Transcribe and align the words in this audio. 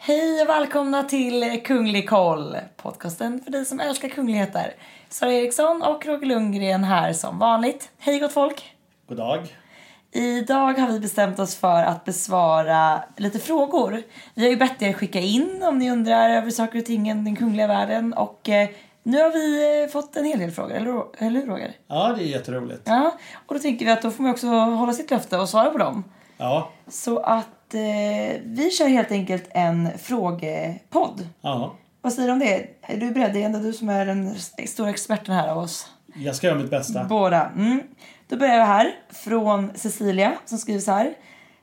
Hej 0.00 0.42
och 0.42 0.48
välkomna 0.48 1.02
till 1.04 1.62
Kunglig 1.64 2.08
koll, 2.08 2.56
podcasten 2.76 3.40
för 3.44 3.50
dig 3.50 3.64
som 3.64 3.80
älskar 3.80 4.08
kungligheter. 4.08 4.74
Sara 5.08 5.32
Eriksson 5.32 5.82
och 5.82 6.06
Roger 6.06 6.26
Lundgren 6.26 6.84
här 6.84 7.12
som 7.12 7.38
vanligt. 7.38 7.90
Hej 7.98 8.18
gott 8.18 8.32
folk! 8.32 8.76
God 9.08 9.16
dag. 9.16 9.56
Idag 10.12 10.78
har 10.78 10.92
vi 10.92 11.00
bestämt 11.00 11.38
oss 11.38 11.56
för 11.56 11.82
att 11.82 12.04
besvara 12.04 13.02
lite 13.16 13.38
frågor. 13.38 14.02
Vi 14.34 14.42
har 14.42 14.50
ju 14.50 14.56
bett 14.56 14.82
er 14.82 14.92
skicka 14.92 15.20
in 15.20 15.62
om 15.62 15.78
ni 15.78 15.90
undrar 15.90 16.30
över 16.30 16.50
saker 16.50 16.78
och 16.78 16.86
ting 16.86 17.10
i 17.10 17.14
den 17.14 17.36
kungliga 17.36 17.66
världen 17.66 18.12
och 18.12 18.48
eh, 18.48 18.68
nu 19.02 19.22
har 19.22 19.30
vi 19.30 19.82
eh, 19.82 19.88
fått 19.88 20.16
en 20.16 20.24
hel 20.24 20.38
del 20.38 20.50
frågor, 20.50 20.72
eller, 20.72 21.04
eller 21.18 21.40
hur 21.40 21.46
Roger? 21.46 21.72
Ja, 21.86 22.14
det 22.16 22.22
är 22.22 22.26
jätteroligt. 22.26 22.82
Ja, 22.84 23.18
och 23.46 23.54
då 23.54 23.60
tänker 23.60 23.84
vi 23.84 23.90
att 23.90 24.02
då 24.02 24.10
får 24.10 24.22
man 24.22 24.32
också 24.32 24.46
hålla 24.46 24.92
sitt 24.92 25.10
löfte 25.10 25.38
och 25.38 25.48
svara 25.48 25.70
på 25.70 25.78
dem. 25.78 26.04
Ja. 26.36 26.70
Så 26.88 27.18
att 27.18 27.48
eh, 27.74 28.40
vi 28.44 28.70
kör 28.70 28.88
helt 28.88 29.10
enkelt 29.12 29.44
en 29.50 29.88
frågepodd. 29.98 31.28
ja. 31.40 31.74
Vad 32.00 32.12
säger 32.12 32.28
du 32.28 32.32
om 32.32 32.38
det? 32.38 32.66
Är 32.82 32.96
du 32.96 33.10
beredd? 33.10 33.32
Det 33.32 33.42
är 33.42 33.46
ändå 33.46 33.58
du 33.58 33.72
som 33.72 33.88
är 33.88 34.06
den 34.06 34.34
stora 34.66 34.90
experten 34.90 35.34
här 35.34 35.48
av 35.48 35.58
oss 35.58 35.86
Jag 36.14 36.36
ska 36.36 36.46
göra 36.46 36.58
mitt 36.58 36.70
bästa. 36.70 37.04
båda. 37.04 37.50
Mm. 37.56 37.82
Då 38.28 38.36
börjar 38.36 38.56
vi 38.58 38.64
här 38.64 38.94
från 39.10 39.70
Cecilia 39.74 40.32
som 40.46 40.58
skriver 40.58 40.80
så 40.80 40.92
här. 40.92 41.14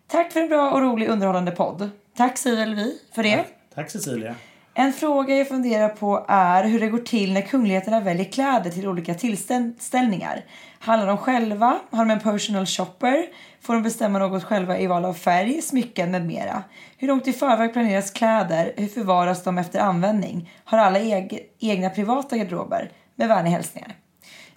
Tack 0.07 0.31
för 0.31 0.39
en 0.39 0.47
bra 0.47 0.71
och 0.71 0.81
rolig 0.81 1.07
underhållande 1.09 1.51
podd. 1.51 1.89
Tack 2.17 2.37
säger 2.37 2.57
väl 2.57 2.75
vi 2.75 2.99
för 3.15 3.23
det. 3.23 3.35
Tack, 3.37 3.47
Tack 3.75 3.91
Cecilia. 3.91 4.35
En 4.77 4.93
fråga 4.93 5.35
jag 5.35 5.47
funderar 5.47 5.89
på 5.89 6.25
är 6.27 6.63
hur 6.63 6.79
det 6.79 6.87
går 6.87 6.99
till 6.99 7.33
när 7.33 7.41
kungligheterna 7.41 7.99
väljer 7.99 8.25
kläder 8.25 8.71
till 8.71 8.87
olika 8.87 9.13
tillställningar. 9.13 10.45
Handlar 10.79 11.07
de 11.07 11.17
själva? 11.17 11.79
Har 11.91 12.05
de 12.05 12.11
en 12.11 12.19
personal 12.19 12.65
shopper? 12.65 13.25
Får 13.61 13.73
de 13.73 13.83
bestämma 13.83 14.19
något 14.19 14.43
själva 14.43 14.79
i 14.79 14.87
val 14.87 15.05
av 15.05 15.13
färg, 15.13 15.61
smycken 15.61 16.11
med 16.11 16.25
mera? 16.25 16.63
Hur 16.97 17.07
långt 17.07 17.27
i 17.27 17.33
förväg 17.33 17.73
planeras 17.73 18.11
kläder? 18.11 18.73
Hur 18.77 18.87
förvaras 18.87 19.43
de 19.43 19.57
efter 19.57 19.79
användning? 19.79 20.51
Har 20.63 20.77
alla 20.77 20.99
eg 20.99 21.39
egna 21.59 21.89
privata 21.89 22.37
garderober? 22.37 22.91
Med 23.15 23.27
vänliga 23.27 23.53
hälsningar. 23.53 23.95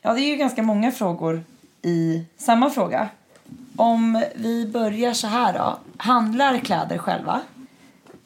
Ja, 0.03 0.12
det 0.12 0.21
är 0.21 0.28
ju 0.28 0.37
ganska 0.37 0.62
många 0.62 0.93
frågor 0.93 1.45
i 1.83 2.25
samma 2.39 2.71
fråga. 2.71 3.09
Om 3.77 4.25
vi 4.34 4.67
börjar 4.67 5.12
så 5.12 5.27
här 5.27 5.53
då. 5.53 5.78
Handlar 5.97 6.59
kläder 6.59 6.99
själva? 6.99 7.41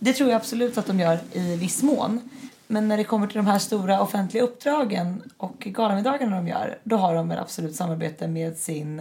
Det 0.04 0.12
tror 0.12 0.30
jag 0.30 0.36
absolut 0.36 0.78
att 0.78 0.86
de 0.86 1.00
gör 1.00 1.18
i 1.32 1.56
viss 1.56 1.82
mån. 1.82 2.20
Men 2.66 2.88
när 2.88 2.96
det 2.96 3.04
kommer 3.04 3.26
till 3.26 3.36
de 3.36 3.46
här 3.46 3.58
stora 3.58 4.00
offentliga 4.00 4.42
uppdragen 4.42 5.22
och 5.36 5.58
galamiddagarna 5.58 6.36
de 6.36 6.48
gör, 6.48 6.78
då 6.84 6.96
har 6.96 7.14
de 7.14 7.28
väl 7.28 7.38
absolut 7.38 7.74
samarbete 7.74 8.28
med 8.28 8.56
sin, 8.56 9.00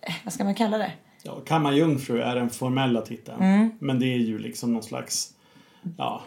eh, 0.00 0.14
vad 0.24 0.32
ska 0.32 0.44
man 0.44 0.54
kalla 0.54 0.78
det? 0.78 0.92
Ja, 1.22 1.40
Kammarjungfru 1.46 2.20
är 2.20 2.34
den 2.34 2.50
formella 2.50 3.00
titeln. 3.00 3.42
Mm. 3.42 3.70
Men 3.78 4.00
det 4.00 4.06
är 4.06 4.18
ju 4.18 4.38
liksom 4.38 4.72
någon 4.72 4.82
slags, 4.82 5.32
ja, 5.98 6.22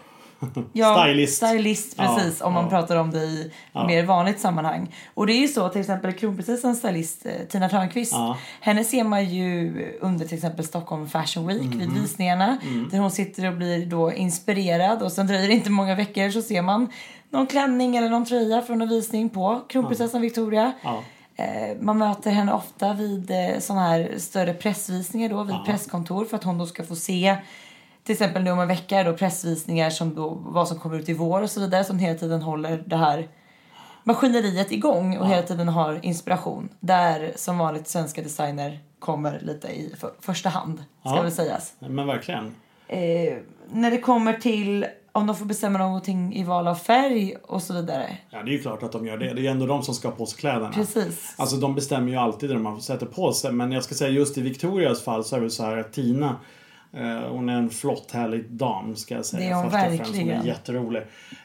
Ja, 0.74 1.03
stylist. 1.03 1.36
Stylist, 1.38 1.98
precis. 1.98 2.38
Ja, 2.40 2.46
om 2.46 2.53
man 2.53 2.64
ja. 2.64 2.70
pratar 2.70 2.96
om 2.96 3.12
det 3.12 3.20
i 3.24 3.52
mer 3.88 4.03
vanligt 4.06 4.40
sammanhang. 4.40 4.96
Och 5.14 5.28
det 5.28 5.34
är 5.34 5.42
ju 5.42 5.48
så, 5.48 5.70
till 5.70 5.81
exempel 5.81 6.14
kronprinsessans 6.14 6.80
stylist 6.80 7.25
eh, 7.25 7.31
Tina 7.50 7.70
Törnqvist. 7.70 8.14
Henne 8.62 8.84
ser 8.84 9.03
man 9.03 9.25
ju 9.30 9.74
under 10.02 10.25
till 10.25 10.36
exempel 10.38 10.66
Stockholm 10.66 11.08
Fashion 11.09 11.48
Week 11.48 11.62
Mhm. 11.62 11.80
vid 11.80 11.92
visningarna. 12.02 12.58
Mm. 12.64 12.90
Där 12.92 12.98
hon 13.00 13.12
sitter 13.12 13.48
och 13.48 13.53
blir 13.53 13.86
då 13.86 14.14
inspirerad. 14.14 15.02
Och 15.03 15.12
sen 15.12 15.28
dröjer 15.28 15.48
det 15.48 15.53
inte 15.53 15.70
många 15.70 15.96
veckor 15.96 16.30
så 16.30 16.42
ser 16.42 16.62
man 16.62 16.90
någon 17.30 17.48
klänning 17.48 17.96
eller 17.98 18.09
någon 18.09 18.25
tröja 18.25 18.62
från 18.62 18.81
en 18.81 18.90
visning 18.90 19.30
på 19.30 19.62
kronprinsessan 19.69 20.22
Victoria. 20.22 20.72
Eh, 21.36 21.78
Man 21.81 21.98
möter 21.98 22.31
henne 22.31 22.54
ofta 22.54 22.94
vid 22.94 23.31
eh, 23.31 23.59
såna 23.59 23.81
här 23.88 24.12
större 24.18 24.54
pressvisningar 24.54 25.30
då, 25.30 25.44
vid 25.44 25.56
presskontor 25.66 26.25
för 26.25 26.38
att 26.38 26.44
hon 26.44 26.58
då 26.58 26.66
ska 26.66 26.84
få 26.84 26.96
se 26.96 27.36
till 28.07 28.13
exempel 28.13 28.44
nu 28.44 28.51
om 28.51 28.59
en 28.59 28.68
vecka 28.68 29.00
är 29.00 29.06
då 29.06 29.13
pressvisningar 29.13 29.90
som 29.90 30.16
då, 30.16 30.29
vad 30.45 30.68
som 30.68 30.79
kommer 30.79 31.00
ut 31.00 31.09
i 31.09 31.13
vår 31.13 31.41
och 31.41 31.50
så 31.51 31.59
vidare 31.59 31.84
som 31.84 32.00
hela 32.00 32.19
tiden 32.19 32.41
håller 32.41 32.84
det 32.85 32.95
här 32.95 33.28
maskineriet 34.03 34.72
igång 34.72 35.18
och 35.18 35.28
hela 35.28 35.41
tiden 35.44 35.68
har 35.68 36.00
inspiration. 36.06 36.69
Där 36.79 37.31
som 37.35 37.57
vanligt 37.57 37.88
svenska 37.88 38.22
designer 38.22 38.79
kommer 39.00 39.40
lite 39.40 39.68
i 39.68 39.95
för, 40.00 40.12
första 40.19 40.50
hand, 40.50 40.84
ska 41.00 41.16
Ja. 41.16 41.22
väl 41.22 41.31
sägas. 41.31 41.73
Men 41.79 42.07
verkligen. 42.07 42.56
Eh, 42.88 43.38
när 43.72 43.91
det 43.91 43.97
kommer 43.97 44.34
till 44.34 44.85
om 45.12 45.28
de 45.28 45.35
får 45.35 45.45
bestämma 45.45 45.79
någonting 45.79 46.35
i 46.35 46.44
val 46.44 46.68
av 46.68 46.75
färg 46.75 47.35
och 47.47 47.62
så 47.63 47.74
vidare. 47.74 48.18
Ja, 48.29 48.44
det 48.44 48.50
är 48.50 48.53
ju 48.53 48.62
klart 48.62 48.84
att 48.84 48.91
de 48.91 49.06
gör 49.07 49.18
det. 49.18 49.25
Det 49.34 49.39
är 49.39 49.44
ju 49.44 49.47
ändå 49.47 49.66
de 49.66 49.84
som 49.84 49.94
ska 49.94 50.07
ha 50.07 50.16
på 50.16 50.25
sig 50.25 50.39
kläderna. 50.39 50.72
Precis. 50.72 51.34
Alltså 51.38 51.56
de 51.56 51.75
bestämmer 51.75 52.12
ju 52.12 52.18
alltid 52.18 52.50
det 52.50 52.53
de 52.63 52.81
sätter 52.81 53.06
på 53.06 53.34
sig. 53.34 53.51
Men 53.51 53.72
jag 53.72 53.84
ska 53.84 53.95
säga 53.95 54.09
just 54.09 54.38
i 54.38 54.41
Victorias 54.41 55.03
fall 55.03 55.24
så 55.24 55.35
är 55.35 55.41
det 55.41 55.50
så 55.50 55.63
här 55.63 55.78
att 55.78 55.94
Tina 55.94 56.35
hon 57.30 57.50
är 57.50 57.58
en 57.58 57.70
flott 57.70 58.12
härlig 58.12 58.50
dam 58.50 58.96
ska 58.96 59.16
jag 59.16 59.25
säga. 59.25 59.44
Det 59.44 59.50
är 59.50 59.56
hon 59.56 59.72
först 59.72 59.75
och 59.75 59.81
främst. 59.81 60.06
Hon 60.06 60.14
verkligen. 60.18 60.42
är 60.42 60.46
jätterolig. 60.46 61.02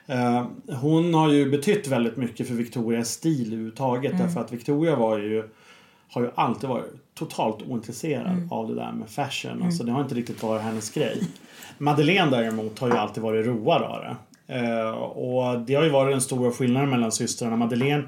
Eh, 0.06 0.46
hon 0.80 1.14
har 1.14 1.32
ju 1.32 1.50
betytt 1.50 1.86
väldigt 1.86 2.16
mycket 2.16 2.48
för 2.48 2.54
Victorias 2.54 3.08
stil 3.08 3.46
överhuvudtaget. 3.46 4.12
Mm. 4.12 4.26
Därför 4.26 4.40
att 4.40 4.52
Victoria 4.52 4.96
var 4.96 5.18
ju 5.18 5.48
har 6.10 6.22
ju 6.22 6.30
alltid 6.34 6.68
varit 6.68 7.14
totalt 7.14 7.62
ointresserad 7.68 8.26
Mm. 8.26 8.52
av 8.52 8.68
det 8.68 8.74
där 8.74 8.92
med 8.92 9.08
fashion. 9.10 9.62
Alltså 9.62 9.84
det 9.84 9.92
har 9.92 10.02
inte 10.02 10.14
riktigt 10.14 10.42
varit 10.42 10.62
hennes 10.62 10.90
grej. 10.90 11.22
Madeleine 11.78 12.30
däremot 12.30 12.78
har 12.78 12.88
ju 12.88 12.94
alltid 12.94 13.22
varit 13.22 13.46
road 13.46 13.82
av 13.82 14.00
det. 14.00 14.16
Eh, 14.54 14.90
och 14.90 15.60
det 15.60 15.74
har 15.74 15.84
ju 15.84 15.90
varit 15.90 16.12
den 16.14 16.20
stora 16.20 16.50
skillnaden 16.52 16.90
mellan 16.90 17.12
systrarna. 17.12 17.56
Madeleine 17.56 18.04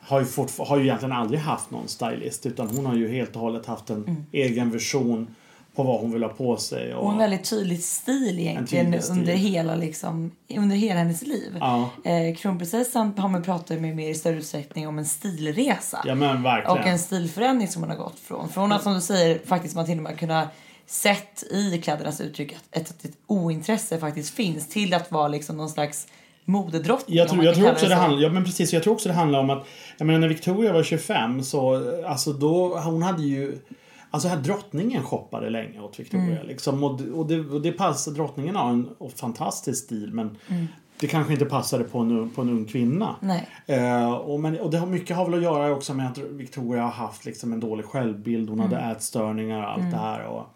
har 0.00 0.20
ju, 0.20 0.26
har 0.58 0.76
ju 0.78 0.84
egentligen 0.84 1.12
aldrig 1.12 1.40
haft 1.40 1.70
någon 1.70 1.88
stylist. 1.88 2.46
Utan 2.46 2.68
hon 2.68 2.86
har 2.86 2.94
ju 2.94 3.08
helt 3.08 3.34
och 3.36 3.40
hållet 3.42 3.66
haft 3.66 3.90
en 3.90 4.26
egen 4.32 4.70
version 4.70 5.26
på 5.74 5.82
vad 5.82 6.00
hon 6.00 6.12
vill 6.12 6.22
ha 6.22 6.30
på 6.30 6.56
sig. 6.56 6.94
Och, 6.94 7.04
Och 7.04 7.12
en 7.12 7.18
väldigt 7.18 7.50
tydlig 7.50 7.82
stil 7.82 8.38
egentligen 8.38 8.84
tydlig 8.84 9.04
stil. 9.04 9.18
under 9.18 9.32
hela 9.32 9.74
liksom, 9.74 10.30
under 10.56 10.76
hela 10.76 10.98
hennes 10.98 11.22
liv. 11.22 11.56
Ja. 11.60 11.90
Eh, 12.04 12.36
kronprinsessan 12.36 13.12
har 13.18 13.28
man 13.28 13.42
pratat 13.42 13.80
med 13.80 13.96
mer 13.96 14.10
i 14.10 14.14
större 14.14 14.36
utsträckning 14.36 14.88
om 14.88 14.98
en 14.98 15.06
stilresa. 15.06 16.02
Ja 16.04 16.14
men 16.14 16.42
verkligen. 16.42 16.78
och 16.78 16.86
en 16.86 16.98
stilförändring 16.98 17.68
som 17.68 17.82
hon 17.82 17.90
har 17.90 17.98
gått 17.98 18.18
från. 18.18 18.48
Från 18.48 18.72
att 18.72 18.82
som 18.82 18.94
du 18.94 19.00
säger 19.00 19.38
faktiskt 19.46 19.74
man 19.74 19.86
till 19.86 19.96
och 19.96 20.02
med 20.02 20.18
kunna 20.18 20.48
sett 20.86 21.42
i 21.50 21.80
klädernas 21.84 22.20
uttryck 22.20 22.52
att 22.52 22.80
ett, 22.80 22.90
ett, 22.90 23.04
ett 23.04 23.16
ointresse 23.26 23.98
faktiskt 23.98 24.34
finns 24.34 24.68
till 24.68 24.94
att 24.94 25.12
vara 25.12 25.28
liksom 25.28 25.56
någon 25.56 25.68
slags 25.68 26.06
modedrottning. 26.44 27.16
Jag 27.16 27.28
tror, 27.28 27.44
jag 27.44 27.54
tror 27.54 27.70
också 27.70 27.86
det 27.86 27.94
handlar, 27.94 28.22
ja 28.22 28.28
men 28.28 28.44
precis, 28.44 28.72
jag 28.72 28.82
tror 28.82 28.92
också 28.92 29.08
det 29.08 29.14
handlar 29.14 29.38
om 29.38 29.50
att, 29.50 29.66
jag 29.98 30.06
menar 30.06 30.20
när 30.20 30.28
Victoria 30.28 30.72
var 30.72 30.82
25 30.82 31.42
så, 31.42 31.82
alltså 32.06 32.32
då, 32.32 32.78
hon 32.78 33.02
hade 33.02 33.22
ju, 33.22 33.58
alltså 34.14 34.28
här 34.28 34.36
drottningen 34.36 35.02
shoppade 35.02 35.50
länge 35.50 35.80
åt 35.80 36.00
Victoria 36.00 36.26
Mm. 36.36 36.46
liksom 36.46 36.84
och, 36.84 37.00
det- 37.02 37.10
och 37.10 37.26
det, 37.26 37.40
och 37.40 37.60
det 37.62 37.72
passar, 37.72 38.12
drottningen 38.12 38.56
har 38.56 38.70
en 38.70 38.88
fantastisk 39.16 39.84
stil 39.84 40.10
men 40.12 40.36
Mm. 40.48 40.66
det 41.00 41.06
kanske 41.06 41.32
inte 41.32 41.44
passade 41.44 41.84
på 41.84 41.98
en, 41.98 42.30
på 42.30 42.42
en 42.42 42.48
ung 42.48 42.64
kvinna. 42.64 43.16
Eh, 43.66 44.12
och, 44.12 44.40
men, 44.40 44.60
och 44.60 44.70
det 44.70 44.78
har 44.78 44.86
mycket 44.86 45.16
har 45.16 45.24
väl 45.24 45.34
att 45.34 45.42
göra 45.42 45.72
också 45.72 45.94
med 45.94 46.06
att 46.10 46.18
Victoria 46.18 46.82
har 46.82 46.90
haft 46.90 47.24
liksom 47.24 47.52
en 47.52 47.60
dålig 47.60 47.84
självbild. 47.86 48.48
Hon 48.48 48.60
Mm. 48.60 48.72
hade 48.72 48.92
ätstörningar 48.92 49.62
och 49.62 49.70
allt 49.70 49.90
det 49.90 49.96
här. 49.96 50.24
Och, 50.26 50.46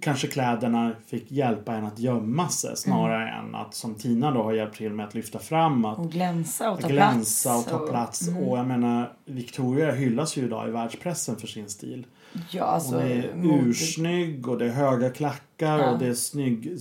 kanske 0.00 0.26
kläderna 0.26 0.92
fick 1.06 1.30
hjälpa 1.32 1.74
en 1.74 1.84
att 1.84 1.98
gömma 1.98 2.48
sig 2.48 2.76
snarare 2.76 3.28
Mm. 3.30 3.44
än 3.48 3.54
att 3.54 3.74
som 3.74 3.94
Tina 3.94 4.30
då 4.30 4.42
har 4.42 4.52
hjälpt 4.52 4.76
till 4.76 4.92
med 4.92 5.06
att 5.06 5.14
lyfta 5.14 5.38
fram 5.38 5.84
att 5.84 5.98
Och 5.98 6.10
glänsa 6.12 6.70
och 6.70 6.80
ta 6.80 6.88
glänsa 6.88 7.50
plats. 7.50 7.66
och 7.72 7.78
ta 7.80 7.86
plats. 7.86 8.28
Och 8.46 8.58
jag 8.58 8.66
menar, 8.66 9.12
Victoria 9.24 9.92
hyllas 9.92 10.36
ju 10.36 10.44
idag 10.44 10.68
i 10.68 10.70
världspressen 10.70 11.36
för 11.36 11.46
sin 11.46 11.68
stil. 11.68 12.06
Ja, 12.50 12.64
alltså. 12.64 12.94
Hon 12.94 13.02
är 13.06 13.32
mod- 13.34 13.66
ursnygg 13.66 14.48
och 14.48 14.58
det 14.58 14.64
är 14.66 14.70
höga 14.70 15.10
klackar 15.10 15.78
Ja. 15.78 15.90
och 15.90 15.98
det 15.98 16.06
är 16.06 16.14
snygg, 16.14 16.76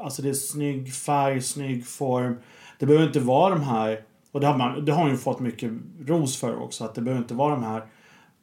alltså 0.00 0.22
det 0.22 0.28
är 0.28 0.32
snygg 0.34 0.94
färg, 0.94 1.42
snygg 1.42 1.86
form. 1.86 2.36
Det 2.78 2.86
behöver 2.86 3.06
inte 3.06 3.20
vara 3.20 3.54
de 3.54 3.62
här, 3.62 4.00
och 4.32 4.40
det 4.40 4.46
har, 4.46 4.58
man, 4.58 4.84
det 4.84 4.92
har 4.92 5.02
hon 5.02 5.10
ju 5.10 5.16
fått 5.16 5.40
mycket 5.40 5.70
ros 6.06 6.36
för 6.36 6.62
också, 6.62 6.84
att 6.84 6.94
det 6.94 7.00
behöver 7.00 7.22
inte 7.22 7.34
vara 7.34 7.54
de 7.54 7.64
här 7.64 7.82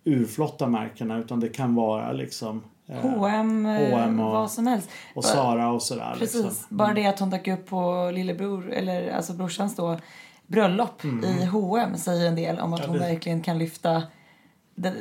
urflotta 0.04 0.68
märkena 0.68 1.18
utan 1.18 1.40
det 1.40 1.50
kan 1.50 1.75
vara 1.75 2.12
liksom 2.12 2.64
H&M, 3.02 3.66
H&M 3.66 4.19
och- 4.19 4.31
vad 4.31 4.52
som 4.52 4.68
helst. 4.68 4.90
och 5.16 5.25
Sara 5.25 5.72
och 5.72 5.81
sådär. 5.81 6.16
Precis. 6.19 6.44
Liksom. 6.44 6.78
Bara 6.78 6.94
det 6.94 7.06
att 7.06 7.19
hon 7.19 7.30
dök 7.30 7.48
upp 7.48 7.66
på 7.66 8.12
lillebror, 8.14 8.72
eller 8.72 9.12
alltså 9.12 9.34
brorsans 9.34 9.75
då, 9.75 10.00
bröllop 10.48 11.06
i 11.06 11.46
H&M 11.46 11.98
säger 11.98 12.28
en 12.28 12.36
del 12.36 12.60
om 12.60 12.74
att 12.74 12.80
hon 12.86 12.90
Mm. 12.96 13.02
det- 13.02 13.14
verkligen 13.14 13.42
kan 13.42 13.57
lyfta 13.57 14.04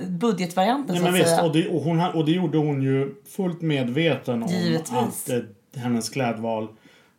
budgetvarianten 0.09 0.95
Nej, 0.95 1.03
så 1.03 1.09
att 1.09 1.15
visst, 1.15 1.29
säga. 1.29 1.43
och 1.45 1.53
det, 1.53 1.69
och, 1.69 1.83
hon, 1.83 2.01
och 2.01 2.25
det 2.25 2.33
gjorde 2.33 2.59
hon 2.59 2.83
ju 2.83 3.15
fullt 3.37 3.61
medveten 3.63 4.43
om 4.43 4.49
Givetvis. 4.49 4.93
att 4.93 5.29
eh, 5.29 5.81
hennes 5.83 6.09
klädval 6.09 6.69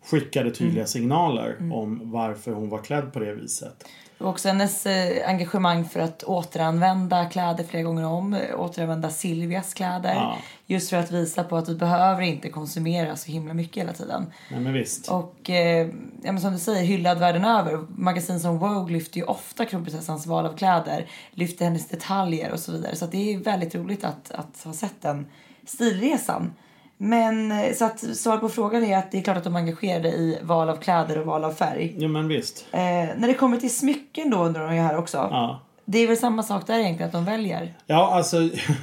skickade 0.05 0.51
tydliga 0.51 0.73
Mm. 0.81 0.87
signaler 0.87 1.55
om 1.73 2.11
varför 2.11 2.51
hon 2.51 2.69
var 2.69 2.79
klädd 2.79 3.13
på 3.13 3.19
det 3.19 3.33
viset. 3.33 3.85
Och 4.21 4.29
också 4.29 4.47
hennes 4.47 4.85
eh, 4.85 5.29
engagemang 5.29 5.85
för 5.85 5.99
att 5.99 6.23
återanvända 6.23 7.25
kläder 7.25 7.63
flera 7.63 7.83
gånger 7.83 8.05
om. 8.05 8.33
eh, 8.33 8.59
Återanvända 8.59 9.09
Silvias 9.09 9.73
kläder. 9.73 10.13
Ja. 10.13 10.37
Just 10.65 10.89
för 10.89 10.97
att 10.97 11.11
visa 11.11 11.43
på 11.43 11.57
att 11.57 11.69
vi 11.69 11.75
behöver 11.75 12.21
inte 12.21 12.49
konsumera 12.49 13.15
så 13.15 13.31
himla 13.31 13.53
mycket 13.53 13.83
hela 13.83 13.93
tiden. 13.93 14.25
Nej 14.51 14.59
men 14.59 14.73
visst. 14.73 15.07
Och 15.07 15.49
eh, 15.49 15.87
ja, 16.23 16.31
men 16.31 16.41
som 16.41 16.53
du 16.53 16.59
säger, 16.59 16.83
hyllad 16.83 17.19
världen 17.19 17.45
över. 17.45 17.85
Magasin 17.89 18.39
som 18.39 18.57
Vogue 18.59 18.93
lyfter 18.93 19.17
ju 19.17 19.23
ofta 19.25 19.65
kronprinsessans 19.65 20.25
val 20.27 20.45
av 20.45 20.57
kläder. 20.57 21.07
Lyfter 21.31 21.65
hennes 21.65 21.87
detaljer 21.87 22.51
och 22.51 22.59
så 22.59 22.71
vidare. 22.71 22.95
Så 22.95 23.05
det 23.05 23.33
är 23.33 23.37
väldigt 23.37 23.75
roligt 23.75 24.03
att, 24.03 24.31
att 24.31 24.61
ha 24.63 24.73
sett 24.73 25.01
den 25.01 25.27
stilresan. 25.65 26.53
Men 27.03 27.51
eh, 27.51 27.73
så 27.73 27.85
att 27.85 27.99
svaret 27.99 28.41
på 28.41 28.49
frågan 28.49 28.83
är 28.83 28.97
att 28.97 29.11
det 29.11 29.17
är 29.17 29.21
klart 29.21 29.37
att 29.37 29.43
de 29.43 29.55
är 29.55 29.59
engagerade 29.59 30.09
i 30.09 30.39
val 30.41 30.69
av 30.69 30.75
kläder 30.75 31.19
och 31.19 31.25
val 31.25 31.43
av 31.43 31.51
färg. 31.51 31.95
Ja 31.97 32.07
men 32.07 32.27
visst. 32.27 32.65
Eh, 32.71 32.79
när 32.79 33.27
det 33.27 33.33
kommer 33.33 33.57
till 33.57 33.75
smycken 33.75 34.29
då 34.29 34.37
undrar 34.37 34.67
de 34.67 34.75
ju 34.75 34.81
här 34.81 34.97
också. 34.97 35.17
Ja. 35.17 35.61
Det 35.85 35.99
är 35.99 36.07
väl 36.07 36.17
samma 36.17 36.43
sak 36.43 36.67
där 36.67 36.79
egentligen, 36.79 37.07
att 37.07 37.13
de 37.13 37.25
väljer. 37.25 37.73
Ja, 37.85 38.13
alltså 38.13 38.37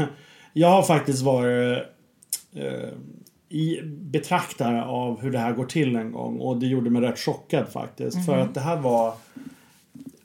jag 0.53 0.69
har 0.69 0.83
faktiskt 0.83 1.23
varit 1.23 1.79
eh, 2.55 2.89
i 3.49 3.81
betraktare 3.85 4.85
av 4.85 5.21
hur 5.21 5.31
det 5.31 5.39
här 5.39 5.53
går 5.53 5.67
till 5.67 5.97
en 5.97 6.13
gång 6.13 6.41
och 6.41 6.57
det 6.57 6.67
gjorde 6.67 6.91
mig 6.91 7.03
rätt 7.03 7.19
chockad 7.19 7.69
faktiskt. 7.69 8.27
För 8.27 8.39
att 8.39 8.55
det 8.55 8.61
här 8.61 8.77
var, 8.77 9.15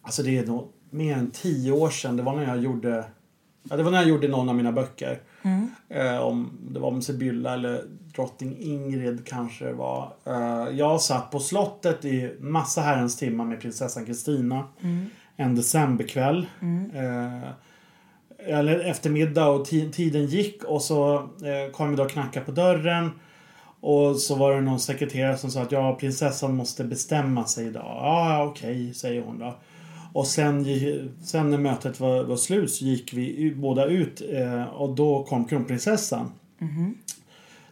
alltså 0.01 0.23
det 0.23 0.37
är 0.37 0.45
nog 0.45 0.67
mer 0.89 1.17
än 1.17 1.31
tio 1.31 1.71
år 1.71 1.89
sedan. 1.89 2.17
Det 2.17 2.23
var 2.23 2.35
när 2.35 2.47
jag 2.47 2.63
gjorde, 2.63 3.05
ja, 3.69 3.77
det 3.77 3.83
var 3.83 3.91
när 3.91 3.97
jag 3.97 4.09
gjorde 4.09 4.27
någon 4.27 4.49
av 4.49 4.55
mina 4.55 4.71
böcker. 4.71 5.19
Eh, 5.89 6.17
om, 6.19 6.51
det 6.69 6.79
var 6.79 6.87
om 6.87 7.01
Sibylla 7.01 7.53
eller 7.53 7.83
drottning 8.15 8.57
Ingrid 8.59 9.27
kanske 9.27 9.65
det 9.65 9.73
var. 9.73 10.13
Eh, 10.25 10.77
jag 10.77 11.01
satt 11.01 11.31
på 11.31 11.39
slottet 11.39 12.05
i 12.05 12.35
massa 12.39 12.81
herrens 12.81 13.17
timmar 13.17 13.45
med 13.45 13.61
prinsessan 13.61 14.05
Kristina. 14.05 14.63
En 15.35 15.55
decemberkväll. 15.55 16.47
Eh, 16.93 17.49
eller 18.47 18.79
eftermiddag 18.79 19.47
och 19.47 19.67
ti- 19.67 19.91
tiden 19.91 20.25
gick 20.25 20.63
och 20.63 20.81
så 20.81 21.29
kom 21.73 21.89
vi 21.89 21.95
då 21.95 22.03
och 22.03 22.09
knackade 22.11 22.45
på 22.45 22.51
dörren. 22.51 23.11
Och 23.79 24.15
så 24.15 24.35
var 24.35 24.55
det 24.55 24.61
någon 24.61 24.79
sekreterare 24.79 25.37
som 25.37 25.51
sa 25.51 25.61
att 25.61 25.71
ja, 25.71 25.95
prinsessan 25.99 26.55
måste 26.55 26.83
bestämma 26.83 27.45
sig 27.45 27.65
idag. 27.67 27.83
Ja, 27.85 28.29
ja, 28.33 28.45
okej, 28.45 28.93
säger 28.93 29.21
hon 29.21 29.39
då. 29.39 29.55
Och 30.13 30.27
sen, 30.27 30.65
sen 31.23 31.49
när 31.49 31.57
mötet 31.57 31.99
var, 31.99 32.23
var 32.23 32.35
slut 32.35 32.71
så 32.71 32.85
gick 32.85 33.13
vi 33.13 33.55
båda 33.55 33.85
ut 33.85 34.21
eh, 34.29 34.63
och 34.63 34.95
då 34.95 35.23
kom 35.23 35.45
kronprinsessan. 35.45 36.31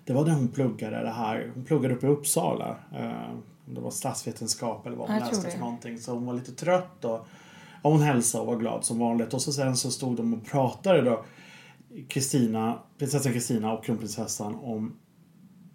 Det 0.06 0.14
var 0.14 0.26
när 0.26 0.34
hon 0.34 0.48
pluggade 0.48 1.04
det 1.04 1.12
här. 1.12 1.52
Hon 1.54 1.66
pluggade 1.66 1.96
uppe 1.96 2.08
i 2.08 2.10
Uppsala. 2.10 2.78
Eh, 3.00 3.32
om 3.68 3.76
det 3.76 3.82
var 3.82 3.92
statsvetenskap 3.92 4.88
eller 4.88 4.98
vad 4.98 5.10
hon 5.10 5.20
läste 5.20 5.52
för 5.52 5.60
någonting. 5.60 5.98
Så 5.98 6.14
hon 6.14 6.26
var 6.26 6.34
lite 6.34 6.52
trött 6.52 7.06
och, 7.06 7.28
och 7.82 7.92
hon 7.92 8.02
hälsade 8.02 8.42
och 8.42 8.48
var 8.48 8.58
glad 8.58 8.86
som 8.86 9.00
vanligt. 9.00 9.34
Och 9.34 9.42
så 9.42 9.54
sen 9.54 9.78
så 9.78 9.92
stod 9.92 10.16
de 10.18 10.34
och 10.34 10.46
pratade 10.46 11.02
då. 11.02 11.26
Kristina, 12.08 12.80
prinsessan 12.98 13.34
Kristina 13.34 13.74
och 13.74 13.86
kronprinsessan 13.86 14.56
om 14.56 14.94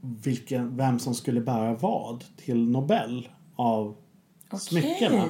vilken, 0.01 0.77
vem 0.77 0.99
som 0.99 1.15
skulle 1.15 1.41
bära 1.41 1.75
vad 1.75 2.25
till 2.37 2.69
Nobel 2.69 3.29
av 3.57 3.97
smyckena. 4.59 5.25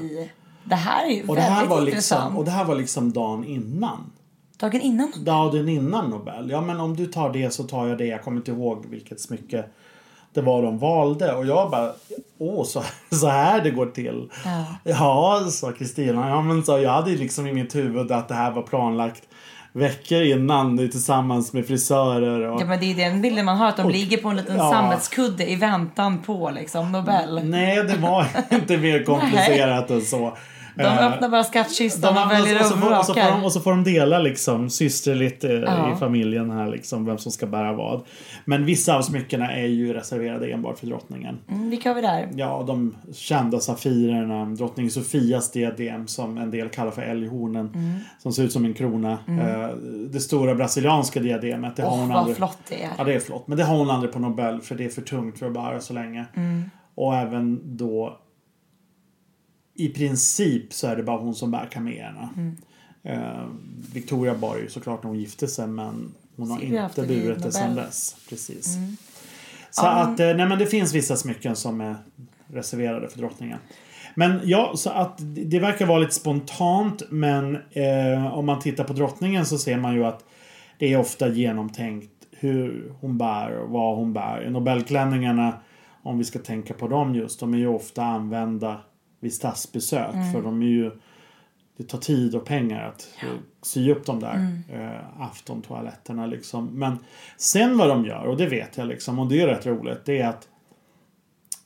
Det 0.68 0.74
här 0.74 1.06
är 1.06 1.10
ju 1.10 1.20
Och 1.26 1.34
det, 1.36 1.40
väldigt 1.40 1.58
här 1.58 1.66
var 1.66 1.80
intressant. 1.80 2.22
liksom, 2.24 2.36
och 2.38 2.44
det 2.44 2.50
här 2.50 2.64
var 2.64 2.74
liksom 2.74 3.12
dagen 3.12 3.44
innan. 3.44 4.12
Dagen 4.58 4.80
innan. 4.80 5.12
Dagen 5.24 5.68
innan 5.68 6.10
Nobel. 6.10 6.50
Ja 6.50 6.60
men 6.60 6.80
om 6.80 6.96
du 6.96 7.06
tar 7.06 7.32
det 7.32 7.50
så 7.50 7.62
tar 7.64 7.86
jag 7.86 7.98
det. 7.98 8.06
Jag 8.06 8.22
kommer 8.22 8.36
inte 8.36 8.50
ihåg 8.50 8.86
vilket 8.90 9.20
smycke 9.20 9.64
det 10.34 10.42
var 10.42 10.62
de 10.62 10.78
valde. 10.78 11.34
Och 11.34 11.46
jag 11.46 11.70
bara, 11.70 11.92
åh 12.38 12.64
så, 12.64 12.82
så 13.10 13.28
här 13.28 13.60
det 13.64 13.70
går 13.70 13.86
till. 13.86 14.30
Ja. 14.44 14.64
Ja, 14.84 15.46
sa 15.50 15.72
Kristina. 15.72 16.28
Ja 16.28 16.42
men 16.42 16.64
så 16.64 16.78
jag 16.78 16.90
hade 16.90 17.10
liksom 17.10 17.46
i 17.46 17.52
mitt 17.52 17.74
huvud 17.74 18.12
att 18.12 18.28
det 18.28 18.34
här 18.34 18.50
var 18.50 18.62
planlagt 18.62 19.22
veckor 19.76 20.22
innan 20.22 20.76
tillsammans 20.76 21.52
med 21.52 21.66
frisörer 21.66 22.48
och... 22.48 22.60
Ja 22.60 22.66
men 22.66 22.80
det 22.80 22.92
är 22.92 22.94
den 22.94 23.22
bilden 23.22 23.44
man 23.44 23.56
har, 23.56 23.68
att 23.68 23.76
de 23.76 23.90
ligger 23.90 24.16
på 24.16 24.28
en 24.28 24.36
liten 24.36 24.56
ja. 24.56 24.72
sammetskudde 24.72 25.50
i 25.50 25.56
väntan 25.56 26.18
på 26.18 26.50
liksom 26.50 26.92
Nobel. 26.92 27.40
Nej, 27.44 27.84
det 27.84 27.96
var 27.96 28.26
inte 28.50 28.76
mer 28.76 29.04
komplicerat 29.04 29.90
än 29.90 30.02
så. 30.02 30.36
De 30.76 30.82
Eh, 30.82 31.06
öppnar 31.12 31.28
bara 31.28 31.44
skattkistan 31.44 32.24
och 32.26 32.30
väljer 32.32 32.60
och, 32.60 32.66
så 32.66 32.74
och 32.74 32.80
får, 32.80 32.98
och, 32.98 33.04
så 33.04 33.12
de, 33.14 33.20
vrakar. 33.20 33.44
och 33.44 33.52
så 33.52 33.60
får 33.60 33.70
de 33.70 33.84
dela 33.84 34.18
liksom 34.18 34.70
systerligt 34.70 35.44
eh, 35.44 35.50
Ja. 35.52 35.92
i 35.92 35.96
familjen 35.96 36.50
här 36.50 36.68
liksom 36.70 37.04
vem 37.04 37.18
som 37.18 37.32
ska 37.32 37.46
bära 37.46 37.72
vad. 37.72 38.02
Men 38.44 38.64
vissa 38.64 38.96
av 38.96 39.02
smyckena 39.02 39.52
är 39.52 39.66
ju 39.66 39.92
reserverade 39.92 40.46
enbart 40.46 40.78
för 40.78 40.86
drottningen. 40.86 41.38
Mm, 41.50 41.70
vilka 41.70 41.90
har 41.90 41.94
vi 41.94 42.00
där? 42.02 42.28
Ja, 42.34 42.64
de 42.66 42.96
kända 43.14 43.60
safirerna, 43.60 44.44
drottning 44.44 44.90
Sofias 44.90 45.50
diadem 45.52 46.06
som 46.06 46.38
en 46.38 46.50
del 46.50 46.68
kallar 46.68 46.90
för 46.90 47.02
älghornen. 47.02 47.70
Mm. 47.74 47.98
Som 48.22 48.32
ser 48.32 48.42
ut 48.42 48.52
som 48.52 48.64
en 48.64 48.74
krona. 48.74 49.12
Eh, 49.28 49.76
det 50.10 50.20
stora 50.20 50.54
brasilianska 50.54 51.20
diademet, 51.20 51.76
det 51.76 51.82
har 51.82 51.90
Åh 51.90 51.98
hon 51.98 52.08
vad 52.08 52.18
aldrig... 52.18 52.36
flott 52.36 52.58
det 52.68 52.82
är. 52.84 52.90
Ja, 52.98 53.04
det 53.04 53.14
är 53.14 53.20
flott. 53.20 53.48
Men 53.48 53.58
det 53.58 53.64
har 53.64 53.76
hon 53.78 53.90
aldrig 53.90 54.12
på 54.12 54.18
Nobel 54.18 54.60
för 54.60 54.74
det 54.74 54.84
är 54.84 54.88
för 54.88 55.02
tungt 55.02 55.38
för 55.38 55.46
att 55.46 55.52
bära 55.54 55.80
så 55.80 55.92
länge. 55.92 56.24
Mm. 56.36 56.70
Och 56.94 57.14
även 57.16 57.76
då 57.76 58.18
i 59.76 59.88
princip 59.88 60.72
så 60.72 60.86
är 60.86 60.96
det 60.96 61.02
bara 61.02 61.18
hon 61.18 61.34
som 61.34 61.50
bär 61.50 61.68
kamelerna. 61.72 62.28
Mm. 62.36 62.56
Eh, 63.02 63.46
Victoria 63.92 64.34
bar 64.34 64.56
ju 64.56 64.68
såklart 64.68 65.02
när 65.02 65.10
hon 65.10 65.18
gifte 65.18 65.48
sig 65.48 65.66
men 65.66 66.14
hon 66.36 66.50
har 66.50 66.58
Silvia 66.58 66.84
inte 66.84 67.02
burit 67.02 67.42
det 67.42 67.52
sedan. 67.52 67.62
Mm. 67.62 67.76
dess. 67.76 68.16
Precis. 68.28 68.76
Så 69.70 69.86
att, 69.86 70.20
eh, 70.20 70.26
nej 70.26 70.48
men 70.48 70.58
det 70.58 70.66
finns 70.66 70.94
vissa 70.94 71.16
smycken 71.16 71.56
som 71.56 71.80
är 71.80 71.96
reserverade 72.46 73.08
för 73.08 73.18
drottningen. 73.18 73.58
Men 74.14 74.40
ja, 74.44 74.72
så 74.76 74.90
att 74.90 75.18
det 75.18 75.44
det 75.44 75.58
verkar 75.58 75.86
vara 75.86 75.98
lite 75.98 76.14
spontant 76.14 77.02
men 77.10 77.58
eh, 77.70 78.34
om 78.34 78.46
man 78.46 78.60
tittar 78.60 78.84
på 78.84 78.92
drottningen 78.92 79.46
så 79.46 79.58
ser 79.58 79.76
man 79.76 79.94
ju 79.94 80.04
att 80.04 80.24
det 80.78 80.92
är 80.92 80.98
ofta 80.98 81.28
genomtänkt 81.28 82.10
hur 82.30 82.92
hon 83.00 83.18
bär 83.18 83.58
och 83.58 83.70
vad 83.70 83.96
hon 83.96 84.12
bär. 84.12 84.50
Nobelklänningarna, 84.50 85.52
om 86.02 86.18
vi 86.18 86.24
ska 86.24 86.38
tänka 86.38 86.74
på 86.74 86.88
dem 86.88 87.14
just, 87.14 87.40
de 87.40 87.54
är 87.54 87.58
ju 87.58 87.66
ofta 87.66 88.02
använda 88.02 88.80
vid 89.26 89.34
statsbesök. 89.34 90.32
För 90.32 90.42
de 90.42 90.62
är 90.62 90.66
ju 90.66 90.90
det 91.76 91.84
tar 91.84 91.98
tid 91.98 92.34
och 92.34 92.44
pengar 92.44 92.88
att 92.88 93.08
eh, 93.22 93.28
sy 93.62 93.90
upp 93.90 94.06
de 94.06 94.20
där 94.20 94.62
eh, 94.72 95.20
aftontoaletterna 95.22 96.26
liksom. 96.26 96.66
Men 96.66 96.98
sen 97.36 97.78
vad 97.78 97.88
de 97.88 98.04
gör, 98.04 98.24
och 98.24 98.36
det 98.36 98.46
vet 98.46 98.76
jag 98.76 98.88
liksom, 98.88 99.18
och 99.18 99.28
det 99.28 99.40
är 99.40 99.46
rätt 99.46 99.66
roligt, 99.66 100.04
det 100.04 100.20
är 100.20 100.28
att 100.28 100.48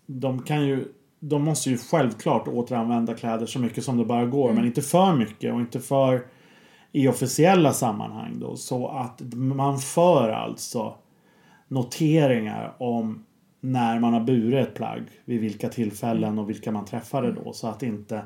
de 0.07 0.43
kan 0.43 0.67
ju 0.67 0.85
de 1.23 1.43
måste 1.43 1.71
ju 1.71 1.79
självklart 1.79 2.49
återanvända 2.49 3.14
kläder 3.14 3.47
så 3.47 3.59
mycket 3.59 3.85
som 3.85 3.97
det 3.97 4.05
bara 4.05 4.26
går, 4.26 4.52
men 4.52 4.67
inte 4.67 4.83
för 4.83 5.17
mycket 5.17 5.55
och 5.55 5.61
inte 5.61 5.81
för 5.81 6.26
i 6.93 7.09
officiella 7.09 7.73
sammanhang 7.73 8.40
då. 8.40 8.57
Så 8.57 8.88
att 8.88 9.21
man 9.35 9.79
för 9.79 10.31
alltså 10.31 10.95
noteringar 11.69 12.75
om 12.79 13.25
när 13.61 13.99
man 13.99 14.12
har 14.12 14.21
burit 14.21 14.69
ett 14.69 14.75
plagg, 14.75 15.02
vid 15.25 15.40
vilka 15.40 15.69
tillfällen 15.69 16.38
och 16.38 16.50
vilka 16.50 16.73
man 16.73 16.85
träffade 16.85 17.33
då. 17.33 17.52
Så 17.52 17.67
att 17.67 17.83
inte 17.83 18.23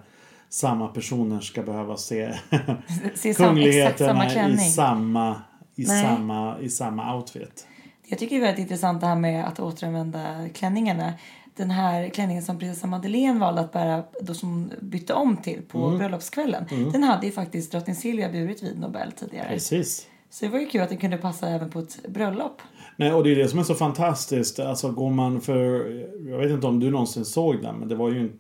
samma 0.49 0.89
personer 0.89 1.41
ska 1.41 1.63
behöva 1.63 1.97
se 1.97 2.33
Se 3.15 3.31
exakt 3.31 3.37
samma 3.37 3.49
kungligheterna 3.49 4.27
i 4.27 4.31
klänning. 4.31 4.59
samma, 4.59 5.37
i, 5.75 5.85
Nej. 5.87 6.03
samma, 6.05 6.59
i 6.61 6.69
samma 6.69 7.17
outfit. 7.17 7.67
Jag 8.07 8.19
tycker 8.19 8.37
det 8.37 8.41
är 8.43 8.47
väldigt 8.47 8.63
intressant 8.63 9.01
det 9.01 9.07
här 9.07 9.17
med 9.17 9.45
att 9.45 9.61
återanvända 9.61 10.49
klänningarna. 10.55 11.13
Den 11.57 11.71
här 11.71 12.09
klänningen 12.09 12.43
som 12.43 12.59
prinsessan 12.59 12.91
Madeleine 12.91 13.39
valde 13.41 13.61
att 13.61 13.73
bära, 13.73 14.05
då 14.21 14.35
som 14.35 14.49
hon 14.51 14.73
bytte 14.81 15.15
om 15.15 15.37
till 15.37 15.63
på 15.69 15.87
Mm. 15.87 15.99
bröllopskvällen. 15.99 16.65
Den 16.93 17.03
hade 17.03 17.27
ju 17.27 17.33
faktiskt 17.33 17.73
drottning 17.73 17.97
Silvia 17.97 18.29
burit 18.33 18.63
vid 18.63 18.79
Nobel 18.81 19.13
tidigare. 19.13 19.49
Precis. 19.49 20.07
Så 20.31 20.45
det 20.45 20.51
var 20.51 20.59
ju 20.59 20.67
kul 20.67 20.81
att 20.81 20.89
den 20.89 20.99
kunde 20.99 21.17
passa 21.17 21.49
även 21.49 21.71
på 21.71 21.79
ett 21.79 22.09
bröllop. 22.09 22.63
Nej, 22.97 23.13
och 23.13 23.25
det 23.25 23.31
är 23.33 23.37
det 23.37 23.49
som 23.49 23.59
är 23.59 23.63
så 23.63 23.75
fantastiskt. 23.75 24.59
Alltså 24.61 24.91
går 24.91 25.11
man 25.11 25.41
för... 25.41 25.85
Jag 26.31 26.39
vet 26.39 26.51
inte 26.51 26.67
om 26.67 26.81
du 26.81 26.91
någonsin 26.91 27.25
såg 27.25 27.63
den, 27.63 27.77
men 27.77 27.89
det 27.89 27.95
var 27.95 28.11
ju 28.11 28.21
en 28.21 28.33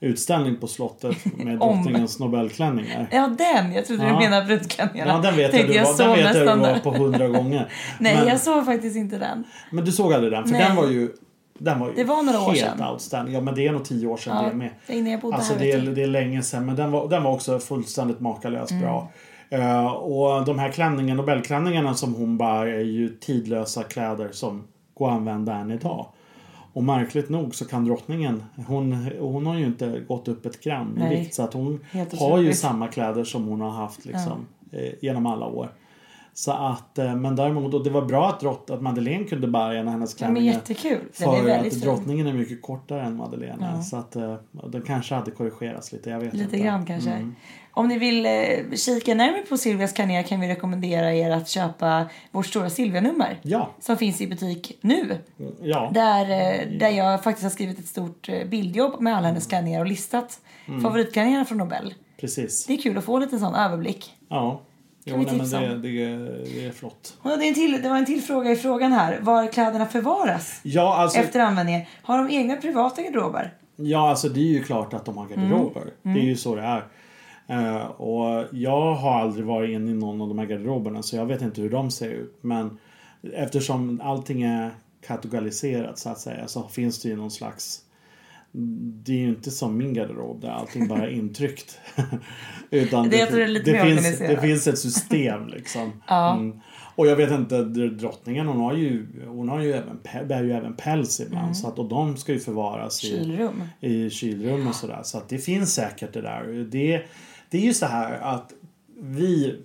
utställning 0.00 0.56
på 0.56 0.66
slottet 0.66 1.16
med 1.36 1.58
drottningens 1.58 2.18
Nobelklänningar. 2.18 3.08
Ja, 3.12 3.30
den! 3.38 3.72
Jag 3.72 3.86
trodde 3.86 4.02
Ja. 4.04 4.08
du 4.08 4.14
menade 4.18 4.46
brudklänningarna. 4.46 5.12
Ja, 5.12 5.18
den 5.18 5.36
vet 5.36 5.54
jag 5.54 5.62
du 5.68 5.78
var, 5.78 5.98
den 5.98 6.16
vet 6.16 6.36
jag 6.46 6.58
du 6.58 6.62
var 6.62 6.78
på 6.78 6.90
hundra 6.90 7.28
gånger. 7.28 7.68
Nej, 8.00 8.16
men, 8.16 8.28
jag 8.28 8.40
såg 8.40 8.64
faktiskt 8.64 8.96
inte 8.96 9.18
den. 9.18 9.44
men 9.70 9.84
du 9.84 9.92
såg 9.92 10.12
aldrig 10.12 10.32
den? 10.32 10.44
För 10.44 10.52
Nej. 10.52 10.64
den 10.66 10.76
var 10.76 10.86
ju... 10.86 11.08
Den 11.58 11.80
var 11.80 11.88
ju 11.88 11.94
Det 11.94 12.04
var 12.04 12.22
några 12.22 12.40
år 12.40 12.52
helt 12.52 12.58
sedan. 12.78 12.90
outstanding. 12.92 13.34
Ja, 13.34 13.40
men 13.40 13.54
det 13.54 13.66
är 13.66 13.72
nog 13.72 13.84
tio 13.84 14.06
år 14.06 14.16
sedan 14.16 14.36
Ja, 14.36 14.42
det 14.42 14.48
är 14.50 14.54
med. 14.54 14.70
det 14.86 14.92
är 14.92 14.96
innan 14.96 15.12
jag 15.12 15.20
bodde 15.20 15.36
Alltså 15.36 15.52
här. 15.52 15.60
det 15.60 15.72
är, 15.72 15.78
du. 15.80 15.94
det 15.94 16.02
är 16.02 16.06
länge 16.06 16.42
sedan 16.42 16.66
men 16.66 16.76
den 16.76 16.90
var, 16.90 17.08
den 17.08 17.22
var 17.22 17.32
också 17.32 17.58
fullständigt 17.58 18.20
makalöst 18.20 18.70
Mm. 18.70 18.82
bra. 18.82 19.10
Eh, 19.52 19.86
och 19.86 20.44
de 20.44 20.58
här 20.58 20.72
klänningarna, 20.72 21.22
Nobelklänningarna 21.22 21.94
som 21.94 22.14
hon 22.14 22.38
bär 22.38 22.66
är 22.66 22.84
ju 22.84 23.08
tidlösa 23.08 23.82
kläder 23.82 24.28
som 24.32 24.64
går 24.94 25.08
att 25.08 25.14
använda 25.14 25.54
än 25.54 25.70
idag. 25.70 26.06
Och 26.72 26.84
märkligt 26.84 27.28
nog 27.28 27.54
så 27.54 27.64
kan 27.64 27.84
drottningen, 27.84 28.44
hon, 28.66 29.10
hon 29.20 29.46
har 29.46 29.54
ju 29.54 29.66
inte 29.66 30.00
gått 30.08 30.28
upp 30.28 30.46
ett 30.46 30.64
gram 30.64 30.98
i 30.98 31.08
vikt 31.08 31.34
så 31.34 31.42
att 31.42 31.54
hon 31.54 31.80
har 32.18 32.38
ju 32.38 32.52
samma 32.52 32.88
kläder 32.88 33.24
som 33.24 33.46
hon 33.46 33.60
har 33.60 33.70
haft 33.70 34.04
liksom, 34.04 34.46
eh, 34.72 34.92
genom 35.00 35.26
alla 35.26 35.46
år. 35.46 35.72
Så 36.34 36.52
att, 36.52 36.98
eh, 36.98 37.14
men 37.16 37.36
däremot, 37.36 37.74
och 37.74 37.84
det 37.84 37.90
var 37.90 38.02
bra 38.02 38.28
att, 38.28 38.40
drott, 38.40 38.70
att 38.70 38.82
Madeleine 38.82 39.24
kunde 39.24 39.48
bära 39.48 39.74
en 39.78 39.86
av 39.88 39.92
hennes 39.92 40.14
är 40.14 40.18
klänningar. 40.18 40.52
jättekul. 40.52 40.98
Den 41.18 41.28
är 41.28 41.36
För 41.36 41.44
väldigt 41.44 41.72
att 41.72 41.80
drottningen 41.82 42.26
är 42.26 42.32
mycket 42.32 42.62
kortare 42.62 43.02
än 43.02 43.16
Madeleine. 43.16 43.72
Ja. 43.76 43.82
Så 43.82 43.96
att 43.96 44.16
eh, 44.16 44.34
den 44.52 44.82
kanske 44.82 45.14
hade 45.14 45.30
korrigerats 45.30 45.92
lite. 45.92 46.10
Jag 46.10 46.20
vet 46.20 46.32
Lite 46.32 46.44
inte. 46.44 46.58
grann 46.58 46.86
kanske. 46.86 47.10
Mm. 47.10 47.34
Om 47.74 47.88
ni 47.88 47.98
vill 47.98 48.26
eh, 48.26 48.32
kika 48.76 49.14
närmare 49.14 49.42
på 49.48 49.56
Silvias 49.56 49.92
klänningar 49.92 50.22
kan 50.22 50.40
vi 50.40 50.48
rekommendera 50.48 51.14
er 51.14 51.30
att 51.30 51.48
köpa 51.48 52.06
vårt 52.30 52.46
stora 52.46 52.70
Silvia-nummer. 52.70 53.40
Ja. 53.42 53.70
Som 53.80 53.96
finns 53.96 54.20
i 54.20 54.26
butik 54.26 54.78
nu. 54.80 55.16
Ja. 55.62 55.90
Där, 55.94 56.22
eh, 56.30 56.78
där 56.78 56.88
jag 56.90 57.22
faktiskt 57.24 57.42
har 57.42 57.50
skrivit 57.50 57.78
ett 57.78 57.86
stort 57.86 58.28
bildjobb 58.50 59.00
med 59.00 59.16
alla 59.16 59.26
hennes 59.26 59.46
klänningar 59.46 59.80
och 59.80 59.86
listat 59.86 60.40
Mm. 60.66 60.80
favoritklänningarna 60.80 61.44
från 61.44 61.58
Nobel. 61.58 61.94
Precis. 62.20 62.66
Det 62.66 62.72
är 62.72 62.76
kul 62.78 62.98
att 62.98 63.04
få 63.04 63.18
lite 63.18 63.38
sån 63.38 63.54
överblick. 63.54 64.14
Ja. 64.28 64.60
Jo, 65.04 65.16
vi 65.16 65.24
nej, 65.24 65.34
men 65.36 65.82
det, 65.82 65.88
det, 65.88 66.16
det 66.44 66.66
är 66.66 66.72
flott. 66.72 67.16
Och 67.22 67.38
det, 67.38 67.44
är 67.44 67.48
en 67.48 67.54
till, 67.54 67.82
det 67.82 67.88
var 67.88 67.96
en 67.96 68.06
till 68.06 68.22
fråga 68.22 68.50
i 68.50 68.56
frågan 68.56 68.92
här. 68.92 69.18
Var 69.20 69.46
kläderna 69.52 69.86
förvaras 69.86 70.60
Ja, 70.62 70.96
alltså, 70.96 71.18
efter 71.18 71.40
användningen. 71.40 71.82
Har 72.02 72.18
de 72.18 72.30
egna 72.30 72.56
privata 72.56 73.02
garderober? 73.02 73.54
ja, 73.76 74.10
alltså 74.10 74.28
det 74.28 74.40
är 74.40 74.52
ju 74.52 74.62
klart 74.62 74.94
att 74.94 75.04
de 75.04 75.16
har 75.16 75.28
garderober. 75.28 75.82
Mm. 76.02 76.14
Det 76.14 76.20
är 76.20 76.24
ju 76.24 76.36
så 76.36 76.54
det 76.54 76.62
är. 76.62 76.84
Eh, 77.46 77.86
och 77.86 78.44
jag 78.52 78.94
har 78.94 79.20
aldrig 79.20 79.46
varit 79.46 79.70
inne 79.70 79.90
i 79.90 79.94
någon 79.94 80.20
av 80.20 80.28
de 80.28 80.38
här 80.38 80.46
garderoberna 80.46 81.02
så 81.02 81.16
jag 81.16 81.26
vet 81.26 81.42
inte 81.42 81.60
hur 81.60 81.70
de 81.70 81.90
ser 81.90 82.08
ut. 82.08 82.38
Men 82.40 82.78
eftersom 83.32 84.00
allting 84.04 84.42
är 84.42 84.70
kategoriserat 85.06 85.98
så 85.98 86.08
att 86.08 86.18
säga 86.18 86.48
så 86.48 86.68
finns 86.68 87.02
det 87.02 87.08
ju 87.08 87.16
någon 87.16 87.30
slags 87.30 87.80
det 89.04 89.12
är 89.12 89.16
ju 89.16 89.28
inte 89.28 89.50
som 89.50 89.76
min 89.76 89.94
garderob 89.94 90.40
där 90.40 90.48
allting 90.50 90.88
bara 90.88 91.02
är 91.02 91.08
intryckt. 91.10 91.78
Utan 92.70 93.08
Det- 93.08 93.16
det 93.64 93.72
mer 93.72 93.84
finns, 93.84 94.18
det 94.18 94.40
finns 94.40 94.66
ett 94.66 94.78
system 94.78 95.46
liksom. 95.48 95.92
Ja. 96.08 96.34
Mm. 96.34 96.60
Och 96.94 97.06
jag 97.06 97.16
vet 97.16 97.30
inte, 97.30 97.62
drottningen 97.64 98.46
hon 98.46 98.60
har 98.60 98.74
ju, 98.74 99.06
hon 99.26 99.48
har 99.48 99.60
ju 99.60 99.72
även, 99.72 100.28
bär 100.28 100.42
ju 100.42 100.52
även 100.52 100.74
päls 100.76 101.20
ibland. 101.20 101.56
Så 101.56 101.68
att, 101.68 101.78
och 101.78 101.88
de 101.88 102.16
ska 102.16 102.32
ju 102.32 102.38
förvaras 102.40 103.04
i, 103.04 103.06
Kylrum. 103.06 103.62
i 103.80 104.10
kylrum 104.10 104.66
och 104.66 104.74
sådär. 104.74 105.00
Så 105.04 105.18
att 105.18 105.28
det 105.28 105.38
finns 105.38 105.74
säkert 105.74 106.12
det 106.12 106.20
där. 106.20 106.66
Det, 106.70 107.02
det 107.50 107.58
är 107.58 107.62
ju 107.62 107.74
så 107.74 107.86
här 107.86 108.18
att 108.20 108.52
vi 109.00 109.60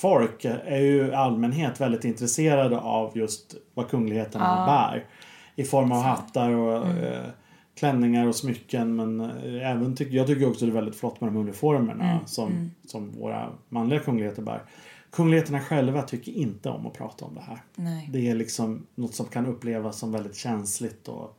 folk 0.00 0.44
är 0.44 0.78
ju 0.80 1.06
i 1.06 1.12
allmänhet 1.14 1.80
väldigt 1.80 2.04
intresserade 2.04 2.78
av 2.78 3.18
just 3.18 3.54
vad 3.74 3.88
kungligheterna 3.88 4.66
bär. 4.66 5.04
I 5.56 5.64
form 5.64 5.92
av 5.92 6.02
hattar 6.02 6.50
och 6.50 6.86
eh, 6.86 7.24
klänningar 7.78 8.26
och 8.26 8.36
smycken. 8.36 8.96
Men 8.96 9.20
eh, 9.20 9.70
även 9.70 9.96
tyck, 9.96 10.12
jag 10.12 10.26
tycker 10.26 10.48
också 10.50 10.66
det 10.66 10.72
är 10.72 10.74
väldigt 10.74 10.96
flott 10.96 11.20
med 11.20 11.28
de 11.32 11.36
uniformerna 11.36 12.20
som, 12.26 12.70
som 12.86 13.10
våra 13.12 13.48
manliga 13.68 14.00
kungligheter 14.00 14.42
bär. 14.42 14.62
Kungligheterna 15.10 15.60
själva 15.60 16.02
tycker 16.02 16.32
inte 16.32 16.70
om 16.70 16.86
att 16.86 16.92
prata 16.92 17.24
om 17.24 17.34
det 17.34 17.40
här. 17.40 17.62
Nej. 17.74 18.08
Det 18.12 18.30
är 18.30 18.34
liksom 18.34 18.86
något 18.94 19.14
som 19.14 19.26
kan 19.26 19.46
upplevas 19.46 19.98
som 19.98 20.12
väldigt 20.12 20.36
känsligt 20.36 21.08
och 21.08 21.38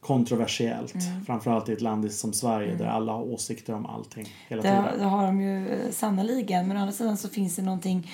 kontroversiellt. 0.00 0.94
Mm. 0.94 1.24
Framförallt 1.24 1.68
i 1.68 1.72
ett 1.72 1.80
land 1.80 2.12
som 2.12 2.32
Sverige 2.32 2.74
där 2.74 2.86
alla 2.86 3.12
har 3.12 3.22
åsikter 3.22 3.74
om 3.74 3.86
allting 3.86 4.26
hela 4.48 4.62
Det, 4.62 4.68
tiden. 4.68 4.98
det 4.98 5.04
har 5.04 5.26
de 5.26 5.40
ju 5.40 5.68
eh, 5.68 5.90
sannoliken. 5.90 6.68
Men 6.68 6.76
å 6.76 6.80
andra 6.80 6.92
sidan 6.92 7.16
så 7.16 7.28
finns 7.28 7.56
det 7.56 7.62
någonting... 7.62 8.10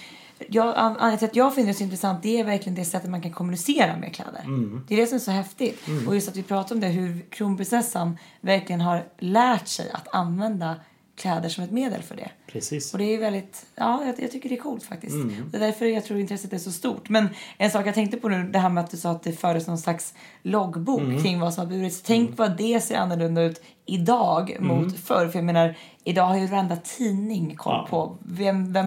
Jag, 0.48 0.66
an- 0.68 0.74
anledningen 0.76 1.18
till 1.18 1.28
att 1.28 1.36
jag 1.36 1.54
finner 1.54 1.68
det 1.68 1.74
så 1.74 1.82
intressant 1.84 2.22
det 2.22 2.40
är 2.40 2.44
verkligen 2.44 2.74
det 2.74 2.84
sättet 2.84 3.10
man 3.10 3.22
kan 3.22 3.32
kommunicera 3.32 3.96
med 3.96 4.14
kläder. 4.14 4.40
Mm. 4.44 4.84
Det 4.88 4.94
är 4.94 4.98
det 5.00 5.06
som 5.06 5.14
är 5.16 5.20
så 5.20 5.30
häftigt. 5.30 5.82
Och 6.08 6.14
just 6.14 6.28
att 6.28 6.36
vi 6.36 6.42
pratar 6.42 6.74
om 6.74 6.80
det, 6.80 6.86
hur 6.88 7.20
kronprinsessan 7.30 8.18
verkligen 8.40 8.80
har 8.80 9.04
lärt 9.18 9.68
sig 9.68 9.90
att 9.90 10.14
använda 10.14 10.76
kläder 11.16 11.48
som 11.48 11.64
ett 11.64 11.70
medel 11.70 12.02
för 12.02 12.16
det. 12.16 12.30
Precis. 12.52 12.92
Och 12.92 12.98
det 12.98 13.04
är 13.04 13.18
väldigt, 13.18 13.66
ja 13.74 14.04
jag, 14.06 14.20
jag 14.22 14.30
tycker 14.32 14.48
det 14.48 14.54
är 14.54 14.60
coolt 14.60 14.82
faktiskt. 14.84 15.14
Mm. 15.14 15.34
Det 15.50 15.56
är 15.56 15.60
därför 15.60 15.86
jag 15.86 16.04
tror 16.04 16.18
intresset 16.18 16.52
är 16.52 16.58
så 16.58 16.72
stort. 16.72 17.08
Men 17.08 17.28
en 17.58 17.70
sak 17.70 17.86
jag 17.86 17.94
tänkte 17.94 18.16
på 18.16 18.28
nu, 18.28 18.42
det 18.52 18.58
här 18.58 18.68
med 18.68 18.84
att 18.84 18.90
du 18.90 18.96
sa 18.96 19.10
att 19.10 19.22
det 19.22 19.32
fördes 19.32 19.66
någon 19.66 19.78
slags 19.78 20.14
loggbok 20.42 21.00
Mm. 21.00 21.22
kring 21.22 21.40
vad 21.40 21.54
som 21.54 21.66
har 21.66 21.72
burits. 21.76 22.02
Tänk 22.02 22.38
vad 22.38 22.56
det 22.56 22.80
ser 22.80 22.96
annorlunda 22.96 23.42
ut 23.42 23.62
idag 23.86 24.50
Mm. 24.50 24.66
mot 24.68 24.98
förr. 24.98 25.28
För 25.28 25.38
jag 25.38 25.44
menar, 25.44 25.74
idag 26.04 26.24
har 26.26 26.36
ju 26.36 26.46
varenda 26.46 26.76
tidning 26.76 27.56
koll 27.56 27.72
Ja. 27.74 27.86
på 27.90 28.16
vem, 28.20 28.72
vem 28.72 28.86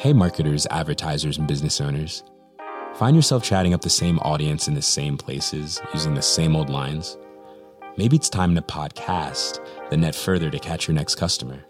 Hey, 0.00 0.14
marketers, 0.14 0.66
advertisers, 0.70 1.36
and 1.36 1.46
business 1.46 1.78
owners. 1.78 2.24
Find 2.94 3.14
yourself 3.14 3.44
chatting 3.44 3.74
up 3.74 3.82
the 3.82 3.90
same 3.90 4.18
audience 4.20 4.66
in 4.66 4.72
the 4.72 4.80
same 4.80 5.18
places 5.18 5.78
using 5.92 6.14
the 6.14 6.22
same 6.22 6.56
old 6.56 6.70
lines? 6.70 7.18
Maybe 7.98 8.16
it's 8.16 8.30
time 8.30 8.54
to 8.54 8.62
podcast, 8.62 9.62
then 9.90 10.00
net 10.00 10.14
further 10.14 10.48
to 10.48 10.58
catch 10.58 10.88
your 10.88 10.94
next 10.94 11.16
customer. 11.16 11.66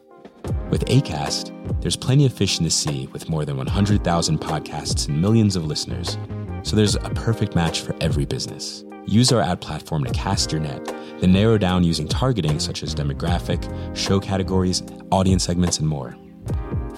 With 0.70 0.84
ACAST, 0.84 1.82
there's 1.82 1.96
plenty 1.96 2.24
of 2.24 2.32
fish 2.32 2.58
in 2.58 2.64
the 2.64 2.70
sea 2.70 3.08
with 3.08 3.28
more 3.28 3.44
than 3.44 3.56
100,000 3.56 4.38
podcasts 4.38 5.08
and 5.08 5.20
millions 5.20 5.56
of 5.56 5.64
listeners. 5.64 6.16
So 6.62 6.76
there's 6.76 6.94
a 6.94 7.10
perfect 7.16 7.56
match 7.56 7.80
for 7.80 7.96
every 8.00 8.26
business. 8.26 8.84
Use 9.06 9.32
our 9.32 9.40
ad 9.40 9.60
platform 9.60 10.04
to 10.04 10.12
cast 10.12 10.52
your 10.52 10.60
net, 10.60 10.84
then 11.18 11.32
narrow 11.32 11.58
down 11.58 11.82
using 11.82 12.06
targeting 12.06 12.60
such 12.60 12.84
as 12.84 12.94
demographic, 12.94 13.66
show 13.96 14.20
categories, 14.20 14.84
audience 15.10 15.42
segments, 15.42 15.80
and 15.80 15.88
more. 15.88 16.16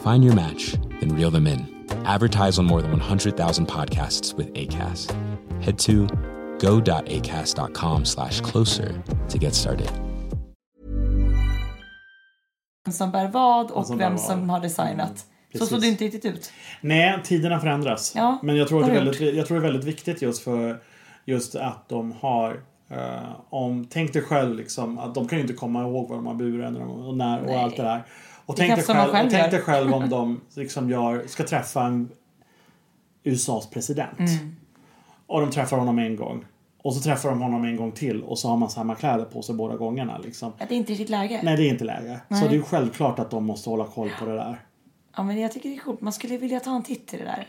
Find 0.04 0.24
your 0.24 0.34
match, 0.34 0.74
then 1.00 1.16
reel 1.16 1.30
them 1.30 1.46
in. 1.46 1.86
Advertise 2.04 2.58
on 2.58 2.66
more 2.66 2.82
than 2.82 2.90
100,000 2.90 3.68
podcasts 3.68 4.34
with 4.34 4.52
ACAST. 4.54 5.12
Head 5.62 5.78
to 5.78 6.08
go.acast.com 6.58 8.04
slash 8.04 8.40
closer 8.40 9.02
to 9.28 9.38
get 9.38 9.54
started. 9.54 9.90
som 12.90 13.10
bär 13.10 13.28
vad 13.28 13.70
och 13.70 13.86
som 13.86 13.98
vem 13.98 14.12
vad. 14.12 14.20
som 14.20 14.50
har 14.50 14.60
designat. 14.60 15.18
så 15.18 15.24
precis. 15.52 15.68
såg 15.68 15.80
det 15.80 15.86
inte 15.86 16.04
riktigt 16.04 16.24
ut. 16.24 16.52
Nej, 16.80 17.20
tiderna 17.24 17.60
förändras. 17.60 18.12
Ja, 18.16 18.38
Men 18.42 18.56
jag 18.56 18.68
tror, 18.68 18.80
att 18.80 18.86
det 18.86 18.92
är 18.92 19.04
väldigt, 19.04 19.34
jag 19.34 19.46
tror 19.46 19.60
det 19.60 19.66
är 19.66 19.72
väldigt 19.72 19.88
viktigt 19.88 20.22
just 20.22 20.42
för 20.42 20.82
just 21.24 21.54
att 21.54 21.88
de 21.88 22.12
har 22.12 22.60
eh, 22.90 23.30
om, 23.50 23.86
tänk 23.90 24.12
dig 24.12 24.22
själv 24.22 24.56
liksom 24.56 24.98
att 24.98 25.14
de 25.14 25.28
kan 25.28 25.38
ju 25.38 25.42
inte 25.42 25.54
komma 25.54 25.82
ihåg 25.82 26.08
vad 26.08 26.18
de 26.18 26.26
har 26.26 26.34
burit 26.34 26.66
och 26.66 27.16
när 27.16 27.40
och 27.40 27.46
Nej. 27.46 27.64
allt 27.64 27.76
det 27.76 27.82
där. 27.82 28.02
Och 28.46 28.56
tänk 28.56 28.76
dig 28.76 28.84
själv, 28.84 29.12
själv 29.12 29.26
och 29.26 29.32
tänk 29.32 29.50
dig 29.50 29.60
själv 29.60 29.94
om 29.94 30.08
de 30.10 30.40
liksom 30.54 30.90
gör, 30.90 31.26
ska 31.26 31.44
träffa 31.44 31.84
en 31.84 32.08
USAs 33.24 33.70
president. 33.70 34.18
Mm. 34.18 34.56
Och 35.26 35.40
de 35.40 35.50
träffar 35.50 35.76
honom 35.76 35.98
en 35.98 36.16
gång. 36.16 36.44
Och 36.82 36.94
så 36.94 37.00
träffar 37.00 37.28
de 37.28 37.40
honom 37.40 37.64
en 37.64 37.76
gång 37.76 37.92
till 37.92 38.22
och 38.22 38.38
så 38.38 38.48
har 38.48 38.56
man 38.56 38.70
samma 38.70 38.94
kläder 38.94 39.24
på 39.24 39.42
sig 39.42 39.54
båda 39.54 39.76
gångerna. 39.76 40.18
Liksom. 40.18 40.52
Det 40.68 40.74
inte 40.74 40.92
är 40.92 40.94
riktigt 40.94 41.08
läge. 41.08 41.40
Nej, 41.42 41.56
det 41.56 41.62
är 41.62 41.68
inte 41.68 41.84
läge. 41.84 42.20
Så 42.28 42.34
Nej. 42.34 42.48
det 42.48 42.56
är 42.56 42.62
självklart 42.62 43.18
att 43.18 43.30
de 43.30 43.44
måste 43.44 43.70
hålla 43.70 43.84
koll 43.84 44.10
på 44.18 44.24
det 44.24 44.34
där. 44.34 44.58
Ja, 45.16 45.22
men 45.22 45.40
jag 45.40 45.52
tycker 45.52 45.68
det 45.68 45.74
är 45.74 45.80
coolt. 45.80 46.00
Man 46.00 46.12
skulle 46.12 46.36
vilja 46.36 46.60
ta 46.60 46.76
en 46.76 46.82
titt 46.82 47.14
i 47.14 47.16
det 47.16 47.24
där. 47.24 47.46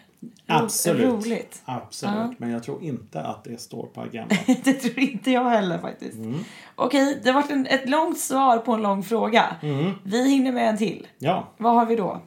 Absolut. 0.48 1.06
Roligt. 1.06 1.62
Absolut. 1.66 2.16
Ja. 2.16 2.34
Men 2.38 2.50
jag 2.50 2.64
tror 2.64 2.84
inte 2.84 3.22
att 3.22 3.44
det 3.44 3.62
står 3.62 3.86
på 3.86 4.02
agendan. 4.02 4.38
det 4.64 4.74
tror 4.74 5.00
inte 5.00 5.32
jag 5.32 5.50
heller 5.50 5.78
faktiskt. 5.78 6.18
Mm. 6.18 6.40
Okej, 6.76 7.20
det 7.24 7.30
har 7.30 7.42
varit 7.42 7.52
en, 7.52 7.68
ett 7.68 7.90
långt 7.90 8.20
svar 8.20 8.58
på 8.58 8.74
en 8.74 8.82
lång 8.82 9.04
fråga. 9.04 9.56
Mm. 9.62 9.92
Vi 10.04 10.30
hinner 10.30 10.52
med 10.52 10.70
en 10.70 10.78
till. 10.78 11.08
Ja. 11.18 11.48
Vad 11.58 11.74
har 11.74 11.86
vi 11.86 11.96
då? 11.96 12.22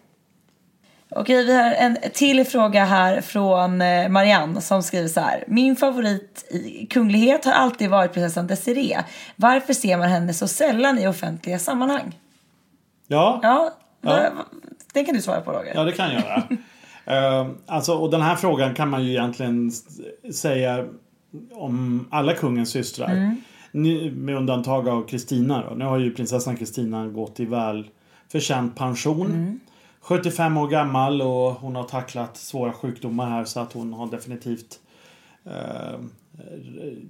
Okej, 1.08 1.44
vi 1.44 1.56
har 1.56 1.72
en 1.72 1.96
till 2.12 2.44
fråga 2.44 2.84
här 2.84 3.20
från 3.20 3.80
eh, 3.80 4.08
Marianne 4.08 4.60
som 4.60 4.82
skriver 4.82 5.08
så 5.08 5.20
här. 5.20 5.44
Min 5.46 5.76
favorit 5.76 6.44
i 6.50 6.86
kunglighet 6.86 7.44
har 7.44 7.52
alltid 7.52 7.90
varit 7.90 8.12
prinsessan 8.12 8.46
Desiree. 8.46 9.04
Varför 9.36 9.72
ser 9.72 9.96
man 9.96 10.08
henne 10.08 10.34
så 10.34 10.48
sällan 10.48 10.98
i 10.98 11.08
offentliga 11.08 11.58
sammanhang? 11.58 12.18
Ja. 13.06 13.40
Ja, 13.42 13.70
Ja. 14.00 14.30
Det 14.96 15.04
kan 15.04 15.14
du 15.14 15.22
svara 15.22 15.40
på 15.40 15.52
Roger. 15.52 15.72
Ja, 15.74 15.84
det 15.84 15.92
kan 15.92 16.12
jag 16.12 16.22
göra. 16.22 16.42
Eh, 17.08 17.46
alltså, 17.66 17.94
och 17.94 18.10
den 18.10 18.22
här 18.22 18.36
frågan 18.36 18.74
kan 18.74 18.90
man 18.90 19.04
ju 19.04 19.10
egentligen 19.10 19.72
säga 20.34 20.86
om 21.52 22.08
alla 22.10 22.34
kungens 22.34 22.70
systrar. 22.70 23.10
Mm. 23.10 23.36
Nu, 23.72 24.10
med 24.10 24.36
undantag 24.36 24.88
av 24.88 25.08
Kristina 25.08 25.64
då. 25.68 25.74
Nu 25.74 25.84
har 25.84 25.98
ju 25.98 26.14
prinsessan 26.14 26.56
Kristina 26.56 27.06
gått 27.06 27.40
i 27.40 27.44
väl 27.44 27.90
förtjänt 28.28 28.76
pension. 28.76 29.26
Mm. 29.26 29.60
75 30.00 30.56
år 30.56 30.68
gammal 30.68 31.22
och 31.22 31.52
hon 31.52 31.76
har 31.76 31.84
tacklat 31.84 32.36
svåra 32.36 32.72
sjukdomar 32.72 33.30
här 33.30 33.44
så 33.44 33.60
att 33.60 33.72
hon 33.72 33.92
har 33.92 34.06
definitivt 34.06 34.80
eh, 35.44 36.00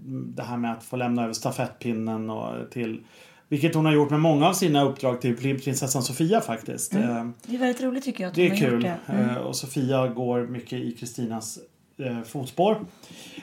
det 0.09 0.43
här 0.43 0.57
med 0.57 0.73
att 0.73 0.85
få 0.85 0.97
lämna 0.97 1.23
över 1.23 1.33
stafettpinnen 1.33 2.31
och 2.31 2.71
till 2.71 3.01
vilket 3.49 3.75
hon 3.75 3.85
har 3.85 3.93
gjort 3.93 4.11
med 4.11 4.21
många 4.21 4.49
av 4.49 4.53
sina 4.53 4.83
uppdrag 4.85 5.21
till 5.21 5.37
prinsessan 5.37 6.03
Sofia 6.03 6.41
faktiskt. 6.41 6.95
Eh, 6.95 7.01
Det 7.47 7.55
är 7.55 7.59
väldigt 7.59 7.83
roligt 7.83 8.05
tycker 8.05 8.25
jag. 8.25 8.29
Att 8.29 8.35
det 8.37 8.47
är 8.51 8.57
kul. 8.57 8.83
det. 8.83 8.97
Mm. 9.07 9.31
Eh, 9.31 9.37
Och 9.37 9.57
Sofia 9.57 10.09
går 10.09 10.47
mycket 10.47 10.73
i 10.73 10.93
Kristinas 10.93 11.59
eh, 11.99 12.23
fotspår. 12.23 12.81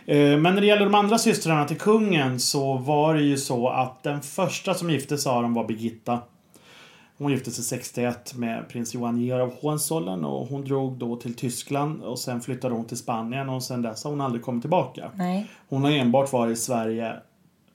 Men 0.05 0.43
när 0.43 0.61
det 0.61 0.67
gäller 0.67 0.85
de 0.85 0.95
andra 0.95 1.17
systrarna 1.17 1.65
till 1.65 1.77
kungen 1.79 2.39
så 2.39 2.73
var 2.77 3.13
det 3.15 3.21
ju 3.21 3.37
så 3.37 3.69
att 3.69 4.03
den 4.03 4.21
första 4.21 4.73
som 4.73 4.89
gifte 4.89 5.17
sig 5.17 5.29
av 5.29 5.41
dem 5.41 5.53
var 5.53 5.67
Birgitta. 5.67 6.19
Hon 7.17 7.31
gifte 7.31 7.51
sig 7.51 7.63
61 7.63 8.35
med 8.35 8.69
prins 8.69 8.93
Johan 8.93 9.17
Georg 9.21 9.41
av 9.41 9.53
Hohenzollern 9.61 10.25
och 10.25 10.47
hon 10.47 10.65
drog 10.65 10.97
då 10.97 11.15
till 11.15 11.33
Tyskland 11.35 12.01
och 12.03 12.19
sen 12.19 12.41
flyttade 12.41 12.75
hon 12.75 12.85
till 12.85 12.97
Spanien 12.97 13.49
och 13.49 13.63
sen 13.63 13.81
dess 13.81 14.03
har 14.03 14.11
hon 14.11 14.21
aldrig 14.21 14.43
kommit 14.43 14.63
tillbaka. 14.63 15.11
Nej. 15.15 15.47
Hon 15.69 15.83
har 15.83 15.91
enbart 15.91 16.33
varit 16.33 16.57
i 16.57 16.61
Sverige 16.61 17.13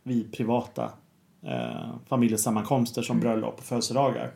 vid 0.03 0.33
privata 0.33 0.91
eh, 1.43 1.91
familjesammankomster 2.09 3.03
som 3.03 3.21
bröllop 3.21 3.55
och 3.59 3.65
födelsedagar. 3.65 4.31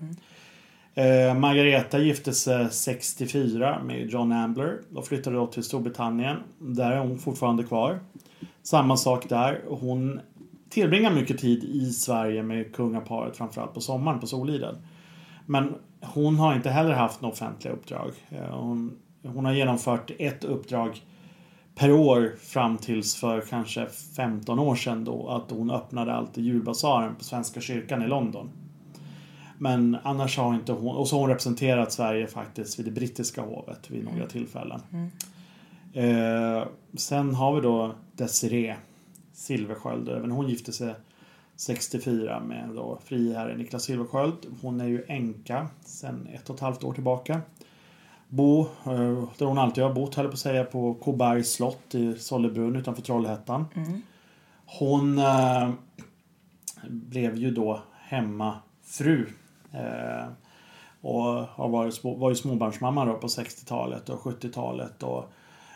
Eh, 0.95 1.35
Margareta 1.35 1.99
gifte 1.99 2.33
sig 2.33 2.71
64 2.71 3.83
med 3.85 4.11
John 4.11 4.33
Ambler 4.33 4.79
och 4.95 5.07
flyttade 5.07 5.37
då 5.37 5.47
till 5.47 5.63
Storbritannien. 5.63 6.37
Där 6.59 6.93
är 6.93 6.99
hon 6.99 7.19
fortfarande 7.19 7.65
kvar. 7.65 8.01
Samma 8.63 8.97
sak 8.97 9.29
där. 9.29 9.61
Hon 9.69 10.21
tillbringar 10.71 11.11
mycket 11.11 11.39
tid 11.39 11.65
i 11.65 11.91
Sverige 11.91 12.43
med 12.43 12.75
kungaparet 12.75 13.37
framförallt 13.37 13.75
på 13.75 13.81
sommaren 13.81 14.21
på 14.21 14.27
Soliden. 14.27 14.77
Men 15.47 15.75
hon 16.01 16.37
har 16.37 16.55
inte 16.55 16.71
heller 16.71 16.93
haft 16.93 17.21
några 17.21 17.33
offentliga 17.33 17.75
uppdrag. 17.75 18.11
Eh, 18.31 18.59
Hon, 18.59 18.99
hon 19.23 19.45
har 19.45 19.53
genomfört 19.53 20.11
ett 20.19 20.45
uppdrag 20.45 21.03
per 21.75 21.93
år 21.93 22.35
fram 22.41 22.79
tills 22.79 23.17
för 23.17 23.41
kanske 23.41 23.87
15 24.17 24.59
år 24.59 24.75
sedan 24.75 25.05
då 25.05 25.29
att 25.29 25.51
hon 25.51 25.71
öppnade 25.71 26.15
alltid 26.15 26.45
julbasaren 26.45 27.15
på 27.15 27.25
Svenska 27.25 27.61
kyrkan 27.61 28.03
i 28.03 28.07
London. 28.07 28.51
Men 29.59 29.97
annars 30.03 30.39
har 30.39 30.55
inte 30.55 30.73
hon, 30.73 30.97
och 30.97 31.09
så 31.09 31.17
har 31.17 31.21
hon 31.21 31.29
representerat 31.31 31.93
Sverige 31.93 32.27
faktiskt 32.27 32.79
vid 32.79 32.87
det 32.87 32.93
brittiska 32.93 33.43
hovet 33.43 33.91
vid 33.91 34.05
några 34.05 34.27
tillfällen. 34.27 34.81
Eh, 35.93 36.65
sen 36.97 37.35
har 37.35 37.55
vi 37.55 37.61
då 37.61 37.95
Desiree 38.17 38.77
Silversköld. 39.33 40.09
Även 40.09 40.31
hon 40.31 40.49
gifte 40.49 40.73
sig 40.73 40.95
64 41.57 42.41
med 42.41 42.69
då 42.69 42.99
friherre 43.05 43.57
Niklas 43.57 43.83
Silversköld. 43.83 44.37
Hon 44.63 44.81
är 44.81 44.87
ju 44.87 45.05
änka 45.09 45.69
sedan 45.85 46.29
ett 46.33 46.51
och 46.51 46.55
ett 46.55 46.61
halvt 46.61 46.85
år 46.85 46.93
tillbaka. 46.93 47.41
Bo, 48.35 48.61
eh, 48.61 49.25
där 49.39 49.45
hon 49.47 49.59
alltid 49.59 49.85
har 49.85 49.93
bott, 49.93 50.15
höll 50.15 50.27
på 50.27 50.33
att 50.33 50.39
säga, 50.39 50.65
på 50.65 50.95
Kobergs 50.95 51.53
slott 51.53 51.95
i 51.95 52.15
Sollebrunn 52.19 52.77
utanför 52.77 53.03
Trollhättan. 53.03 53.65
Hon 54.67 55.19
eh, 55.19 55.71
blev 56.89 57.37
ju 57.37 57.51
då 57.51 57.83
hemmafru. 58.01 59.27
Eh, 59.73 60.27
och 61.01 61.25
har 61.47 61.69
varit, 61.69 62.05
var 62.05 62.31
ju 62.31 62.37
småbarnsmamma 62.37 63.05
då 63.05 63.15
på 63.15 63.27
60-talet 63.27 64.09
och 64.09 64.21
70-talet. 64.21 65.03
Och 65.03 65.33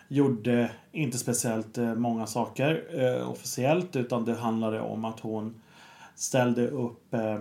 gjorde 0.08 0.70
inte 0.92 1.18
speciellt 1.18 1.78
eh, 1.78 1.94
många 1.94 2.26
saker 2.26 2.84
eh, 3.00 3.30
officiellt 3.30 3.96
utan 3.96 4.24
det 4.24 4.34
handlade 4.34 4.80
om 4.80 5.04
att 5.04 5.20
hon 5.20 5.60
ställde 6.14 6.68
upp 6.68 7.14
eh, 7.14 7.40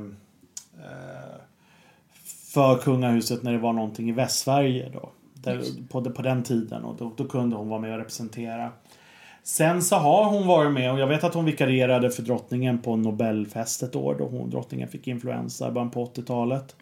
för 2.56 2.78
kungahuset 2.78 3.44
när 3.44 3.52
det 3.52 3.58
var 3.58 3.74
någonting 3.74 4.10
i 4.10 4.12
Västsverige 4.12 4.90
då. 4.94 5.10
Där, 5.34 5.64
på, 5.90 6.04
på 6.12 6.22
den 6.22 6.44
tiden 6.44 6.84
och 6.84 6.96
då, 6.96 7.14
då 7.18 7.28
kunde 7.28 7.56
hon 7.56 7.70
vara 7.70 7.80
med 7.80 7.92
och 7.92 7.98
representera. 7.98 8.72
Sen 9.44 9.82
så 9.82 9.96
har 9.96 10.26
hon 10.26 10.48
varit 10.48 10.72
med 10.72 10.92
och 10.92 11.00
jag 11.00 11.08
vet 11.08 11.24
att 11.24 11.34
hon 11.34 11.46
vikarierade 11.46 12.10
för 12.10 12.22
drottningen 12.22 12.82
på 12.82 12.96
Nobelfest 12.96 13.84
ett 13.84 13.96
år 13.96 14.16
då 14.20 14.28
hon, 14.28 14.50
drottningen 14.50 14.88
fick 14.88 15.08
influensa 15.08 15.68
i 15.68 15.72
början 15.72 15.92
på 15.92 16.06
80-talet. 16.06 16.76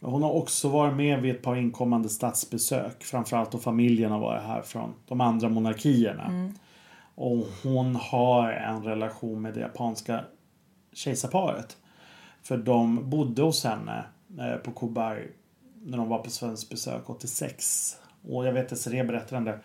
Hon 0.00 0.22
har 0.22 0.32
också 0.32 0.68
varit 0.68 0.96
med 0.96 1.22
vid 1.22 1.34
ett 1.34 1.42
par 1.42 1.56
inkommande 1.56 2.08
statsbesök. 2.08 3.02
Framförallt 3.02 3.52
då 3.52 3.58
familjen 3.58 4.12
har 4.12 4.20
varit 4.20 4.42
här 4.42 4.62
från 4.62 4.94
de 5.08 5.20
andra 5.20 5.48
monarkierna. 5.48 6.52
Och 7.14 7.46
hon 7.62 7.96
har 7.96 8.52
en 8.52 8.82
relation 8.82 9.42
med 9.42 9.54
det 9.54 9.60
japanska 9.60 10.20
kejsarparet. 10.92 11.76
För 12.42 12.58
de 12.58 13.10
bodde 13.10 13.42
hos 13.42 13.64
henne 13.64 14.04
på 14.64 14.70
Koberg 14.70 15.28
när 15.82 15.98
de 15.98 16.08
var 16.08 16.18
på 16.18 16.30
svenskt 16.30 16.70
besök 16.70 17.10
86. 17.10 17.96
Och 18.28 18.46
jag 18.46 18.52
vet 18.52 18.64
att 18.64 18.70
Desirée 18.70 19.04
berättade 19.04 19.36
den 19.36 19.44
där 19.44 19.62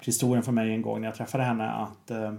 historien 0.00 0.42
för 0.42 0.52
mig 0.52 0.70
en 0.70 0.82
gång 0.82 1.00
när 1.00 1.08
jag 1.08 1.14
träffade 1.14 1.44
henne 1.44 1.70
att 1.70 2.10
eh, 2.10 2.34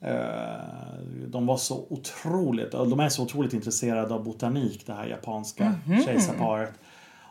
eh, 0.00 0.98
de 1.26 1.46
var 1.46 1.56
så 1.56 1.86
otroligt, 1.90 2.70
de 2.70 3.00
är 3.00 3.08
så 3.08 3.22
otroligt 3.22 3.52
intresserade 3.52 4.14
av 4.14 4.24
botanik 4.24 4.86
det 4.86 4.92
här 4.92 5.06
japanska 5.06 5.74
kejsarparet. 6.06 6.72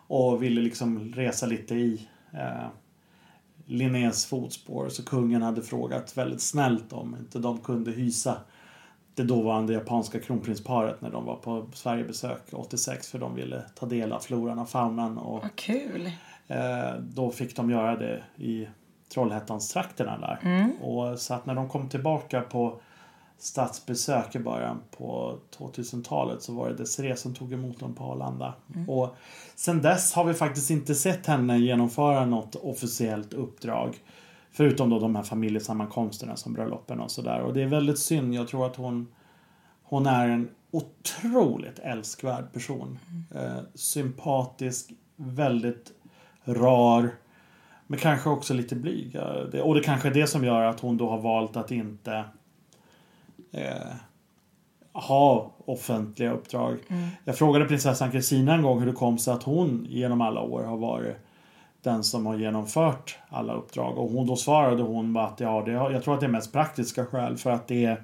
Och 0.08 0.44
ville 0.44 0.62
liksom 0.62 1.14
resa 1.14 1.46
lite 1.46 1.76
i 1.76 2.08
eh, 2.34 2.68
Linnés 3.66 4.26
fotspår. 4.26 4.90
Så 4.90 5.04
kungen 5.04 5.42
hade 5.42 5.62
frågat 5.62 6.18
väldigt 6.18 6.42
snällt 6.42 6.94
om 6.94 7.16
inte 7.20 7.40
de 7.40 7.58
kunde 7.58 7.92
hysa 7.92 8.38
det 9.16 9.24
dåvarande 9.24 9.74
japanska 9.74 10.20
kronprinsparet 10.20 11.02
när 11.02 11.10
de 11.12 11.26
var 11.26 11.36
på 11.36 11.66
Sverigebesök 11.74 12.42
86 12.52 13.08
för 13.12 13.20
de 13.20 13.36
ville 13.36 13.62
ta 13.76 13.86
del 13.86 14.12
av 14.14 14.20
floran 14.20 14.60
och 14.60 14.70
faunan. 14.70 15.18
Och, 15.18 15.42
Vad 15.42 15.56
kul. 15.56 16.12
eh, 16.48 16.94
då 17.00 17.32
fick 17.32 17.56
de 17.56 17.70
göra 17.70 17.96
det 17.96 18.24
i 18.38 18.68
Trollhättans-trakterna 19.14 20.18
där. 20.20 20.40
Och 20.82 21.20
så 21.20 21.34
att 21.34 21.46
när 21.46 21.56
de 21.56 21.70
kom 21.70 21.90
tillbaka 21.90 22.42
på 22.42 22.80
statsbesök 23.38 24.36
i 24.36 24.40
början 24.40 24.78
på 24.98 25.38
2000-talet 25.58 26.42
så 26.42 26.54
var 26.54 26.70
det 26.70 26.76
Desiree 26.76 27.16
som 27.16 27.34
tog 27.36 27.54
emot 27.54 27.80
dem 27.80 27.94
på 27.96 28.04
Arlanda. 28.04 28.54
Och 28.88 29.16
sen 29.56 29.82
dess 29.82 30.14
har 30.14 30.24
vi 30.26 30.34
faktiskt 30.34 30.70
inte 30.70 30.96
sett 30.96 31.26
henne 31.28 31.58
genomföra 31.58 32.26
något 32.26 32.56
officiellt 32.56 33.34
uppdrag. 33.34 33.96
Förutom 34.56 34.90
då 34.90 35.00
de 35.00 35.16
här 35.16 35.24
familjesammankomsterna 35.24 36.36
som 36.36 36.54
bröllopen 36.54 37.00
och 37.00 37.12
sådär. 37.12 37.42
Och 37.42 37.54
det 37.54 37.62
är 37.62 37.68
väldigt 37.68 38.00
synd. 38.00 38.34
Jag 38.34 38.48
tror 38.48 38.66
att 38.66 38.76
hon, 38.76 39.08
hon 39.84 40.06
är 40.06 40.30
en 40.30 40.50
otroligt 40.72 41.80
älskvärd 41.80 42.54
person. 42.54 43.00
Eh, 43.36 43.60
sympatisk, 43.74 44.92
väldigt 45.16 45.92
rar. 46.44 47.10
Men 47.88 48.00
kanske 48.00 48.30
också 48.30 48.54
lite 48.54 48.76
blyg. 48.76 49.18
Och 49.64 49.76
det 49.76 49.84
kanske 49.84 50.08
är 50.08 50.14
det 50.14 50.28
som 50.28 50.44
gör 50.44 50.62
att 50.62 50.80
hon 50.80 50.98
då 50.98 51.10
har 51.10 51.22
valt 51.22 51.58
att 51.58 51.72
inte 51.72 52.24
eh, 53.52 53.94
ha 54.94 55.52
offentliga 55.66 56.32
uppdrag. 56.32 56.78
Jag 57.24 57.38
frågade 57.38 57.66
prinsessan 57.66 58.12
Kristina 58.12 58.54
en 58.54 58.62
gång 58.62 58.80
hur 58.80 58.88
det 58.88 58.94
kom 58.94 59.18
sig 59.18 59.34
att 59.34 59.44
hon 59.44 59.86
genom 59.90 60.22
alla 60.22 60.42
år 60.42 60.64
har 60.64 60.78
varit 60.78 61.18
den 61.84 62.04
som 62.04 62.26
har 62.26 62.36
genomfört 62.36 63.18
alla 63.30 63.54
uppdrag. 63.54 63.98
Och 63.98 64.12
hon, 64.12 64.28
då 64.28 64.36
svarade 64.36 64.84
hon 64.84 65.14
bara 65.14 65.28
att 65.28 65.40
ja, 65.40 65.64
det, 65.66 65.72
jag 65.72 66.04
tror 66.04 66.14
att 66.14 66.20
det 66.20 66.26
är 66.26 66.30
mest 66.30 66.52
praktiska 66.52 67.06
skäl 67.06 67.38
för 67.38 67.50
att 67.52 67.68
det 67.68 67.86
är 67.86 68.04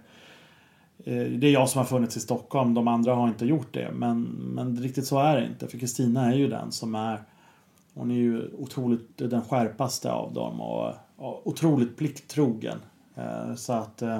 eh, 1.06 1.24
det 1.24 1.48
är 1.48 1.52
jag 1.52 1.70
som 1.70 1.80
har 1.80 1.86
funnits 1.86 2.18
i 2.18 2.20
Stockholm, 2.20 2.74
de 2.74 2.88
andra 2.88 3.16
har 3.16 3.28
inte 3.28 3.46
gjort 3.46 3.74
det. 3.74 3.92
Men, 3.94 4.22
men 4.24 4.78
riktigt 4.78 5.06
så 5.08 5.20
är 5.20 5.36
det 5.36 5.46
inte. 5.46 5.68
För 5.68 5.78
Kristina 5.78 6.32
är 6.32 6.36
ju 6.36 6.48
den 6.48 6.72
som 6.72 6.96
är 6.96 7.24
hon 7.94 8.12
är 8.12 8.16
ju 8.16 8.52
otroligt 8.58 9.18
den 9.18 9.42
skärpaste 9.42 10.12
av 10.12 10.34
dem 10.34 10.62
och, 10.62 10.94
och 11.16 11.48
otroligt 11.48 11.98
plikttrogen. 11.98 12.78
Eh, 13.16 13.56
så 13.56 13.74
att 13.74 14.02
eh, 14.02 14.20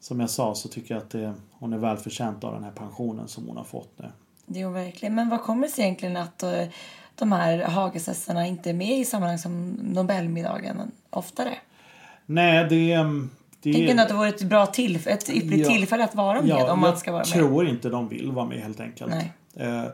som 0.00 0.20
jag 0.20 0.30
sa 0.30 0.54
så 0.54 0.68
tycker 0.68 0.94
jag 0.94 1.02
att 1.02 1.10
det, 1.10 1.34
hon 1.50 1.72
är 1.72 1.78
välförtjänt 1.78 2.44
av 2.44 2.54
den 2.54 2.64
här 2.64 2.70
pensionen 2.70 3.28
som 3.28 3.46
hon 3.46 3.56
har 3.56 3.64
fått 3.64 3.98
nu. 3.98 4.08
Det 4.46 4.60
är 4.60 4.64
hon 4.64 4.74
verkligen. 4.74 5.14
Men 5.14 5.28
vad 5.28 5.40
kommer 5.42 5.66
det 5.66 5.72
sig 5.72 5.84
egentligen 5.84 6.16
att 6.16 6.42
uh, 6.42 6.68
de 7.20 7.32
här 7.32 7.58
Hagesessarna 7.64 8.46
inte 8.46 8.70
är 8.70 8.74
med 8.74 8.98
i 8.98 9.04
sammanhang 9.04 9.38
som 9.38 9.70
Nobelmiddagen 9.70 10.90
oftare? 11.10 11.54
Nej, 12.26 12.66
det... 12.68 12.96
det 13.62 13.72
Tänker 13.72 13.94
ni 13.94 14.02
att 14.02 14.08
det 14.08 14.14
vore 14.14 14.28
ett 14.28 14.42
bra 14.42 14.66
tillfälle, 14.66 15.16
ett 15.16 15.30
ypperligt 15.30 15.68
Ja. 15.68 15.74
tillfälle 15.74 16.04
att 16.04 16.14
vara 16.14 16.40
med 16.40 16.48
ja, 16.50 16.72
om 16.72 16.80
man 16.80 16.96
ska 16.98 17.12
vara 17.12 17.22
Jag 17.22 17.28
med? 17.28 17.48
tror 17.50 17.66
inte 17.66 17.88
de 17.88 18.08
vill 18.08 18.32
vara 18.32 18.46
med 18.46 18.58
helt 18.58 18.80
enkelt. 18.80 19.12
Nej. 19.14 19.32
Eh, 19.56 19.84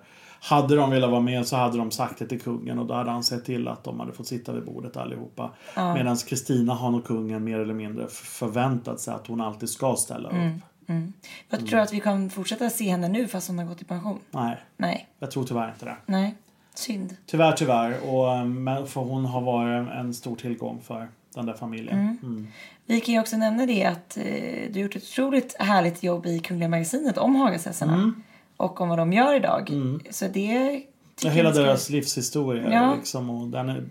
hade 0.41 0.77
de 0.77 0.91
velat 0.91 1.11
vara 1.11 1.21
med 1.21 1.47
så 1.47 1.57
hade 1.57 1.79
de 1.79 1.91
sagt 1.91 2.19
det 2.19 2.27
till 2.27 2.41
kungen 2.41 2.79
och 2.79 2.87
då 2.87 2.95
hade 2.95 3.11
han 3.11 3.25
sett 3.25 3.45
till 3.45 3.69
att 3.69 3.85
de 3.85 4.01
hade 4.01 4.12
fått 4.12 4.27
sitta 4.27 4.53
vid 4.53 4.65
bordet 4.65 4.97
allihopa. 4.97 5.51
Ja. 5.75 5.95
Medan 5.95 6.17
Kristina 6.17 6.75
har 6.75 6.91
nog 6.91 7.05
kungen 7.07 7.45
mer 7.45 7.59
eller 7.59 7.75
mindre 7.75 8.09
förväntat 8.09 9.01
sig 9.01 9.15
att 9.15 9.27
hon 9.27 9.41
alltid 9.41 9.69
ska 9.69 9.97
ställa 9.97 10.29
upp. 10.29 10.35
Mm, 10.35 10.62
mm. 10.89 11.12
Jag 11.51 11.67
tror 11.67 11.81
att 11.81 11.93
vi 11.93 12.01
kan 12.01 12.31
fortsätta 12.31 12.71
se 12.71 12.91
henne 12.91 13.09
nu 13.09 13.27
fast 13.29 13.49
hon 13.49 13.59
har 13.59 13.65
gått 13.67 13.83
i 13.83 13.85
pension. 13.85 14.19
Nej, 14.31 14.61
Nej, 14.77 15.09
jag 15.19 15.31
tror 15.31 15.45
tyvärr 15.45 15.69
inte 15.69 15.85
det. 15.85 15.97
nej. 16.07 16.35
Synd. 16.79 17.17
Tyvärr, 17.27 17.53
tyvärr. 17.53 18.11
Och, 18.11 18.33
eh, 18.37 18.45
men 18.45 18.87
för 18.87 19.01
hon 19.01 19.25
har 19.25 19.41
varit 19.41 19.89
en, 19.91 20.15
stor 20.15 20.37
tillgång 20.37 20.81
för 20.87 21.09
den 21.35 21.47
där 21.47 21.55
familjen. 21.55 21.99
Mm. 21.99 22.19
Mm. 22.23 22.47
Vi 22.87 23.01
kan 23.01 23.15
ju 23.15 23.21
också 23.21 23.37
nämna 23.37 23.67
det 23.67 23.85
att 23.85 24.17
eh, 24.17 24.25
du 24.25 24.73
har 24.75 24.79
gjort 24.81 24.97
ett 24.97 25.03
otroligt 25.03 25.57
härligt 25.59 26.03
jobb 26.03 26.27
i 26.27 26.39
Kungliga 26.39 26.69
Magasinet 26.69 27.19
om 27.19 27.35
Hagasessarna. 27.37 27.95
Mm. 27.95 28.23
Och 28.57 28.81
om 28.81 28.89
vad 28.89 28.99
de 28.99 29.12
gör 29.12 29.35
idag. 29.35 29.71
Så 30.11 30.29
det 30.29 30.83
Ja, 31.23 31.31
hela 31.31 31.53
ska- 31.53 31.62
deras 31.62 31.91
livshistoria. 31.91 32.73
Ja. 32.73 32.95
Liksom, 32.95 33.31
och 33.31 33.49
den 33.49 33.69
är, 33.69 33.85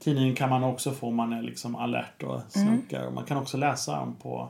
tidningen 0.00 0.34
kan 0.34 0.50
man 0.50 0.64
också 0.64 0.92
få 0.92 1.08
om 1.08 1.14
man 1.14 1.32
är 1.32 1.42
liksom 1.42 1.76
alert 1.76 2.22
och 2.22 2.40
snookar. 2.48 3.06
Och 3.06 3.12
Man 3.12 3.24
kan 3.24 3.36
också 3.36 3.56
läsa 3.56 3.96
dem 3.96 4.16
på, 4.22 4.48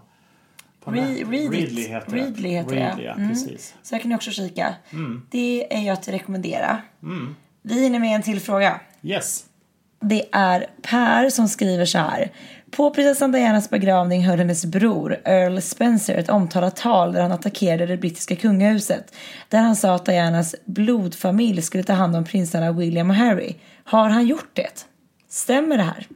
Mm. 0.88 1.05
Re- 1.05 1.31
read. 1.31 1.53
Readly 1.55 1.83
heter. 1.88 2.12
Readly 2.12 2.49
heter 2.49 2.70
det, 2.75 2.81
Readly, 2.81 3.05
ja. 3.05 3.12
mm. 3.12 3.29
Precis. 3.29 3.75
Så 3.83 3.94
här 3.94 4.03
kan 4.03 4.09
ni 4.09 4.16
också 4.16 4.31
kika. 4.31 4.75
Mm. 4.92 5.22
Det 5.31 5.75
är 5.77 5.83
jag 5.87 5.92
att 5.92 6.09
rekommendera. 6.09 6.79
Mm. 7.03 7.37
Vi 7.68 7.83
hinner 7.83 7.98
med 7.98 8.16
en 8.16 8.22
till 8.22 8.40
fråga. 8.40 8.81
Yes. 9.02 9.44
Det 10.00 10.24
är 10.33 10.66
Per 10.83 11.31
som 11.31 11.48
skriver 11.48 11.85
så 11.85 11.98
här. 11.98 12.31
På 12.70 12.90
prinsessan 12.90 13.33
Dianas 13.33 13.70
begravning 13.70 14.26
höll 14.26 14.38
hennes 14.38 14.64
bror 14.66 15.16
Earl 15.24 15.61
Spencer 15.61 16.14
ett 16.14 16.29
omtalat 16.29 16.76
tal 16.76 17.12
där 17.12 17.22
han 17.22 17.33
attackerade 17.33 17.87
det 17.87 17.96
brittiska 17.96 18.37
kungahuset. 18.37 19.14
Där 19.48 19.59
han 19.59 19.76
sa 19.76 19.94
att 19.94 20.07
Dianas 20.07 20.55
blodfamilj 20.64 21.62
skulle 21.62 21.85
ta 21.85 21.92
hand 21.92 22.16
om 22.16 22.24
prinsarna 22.24 22.72
William 22.72 23.11
och 23.11 23.16
Harry. 23.16 23.55
Har 23.85 24.09
han 24.09 24.26
gjort 24.26 24.50
det? 24.52 24.87
Stämmer 25.29 25.76
det 25.76 25.83
här? 25.83 26.07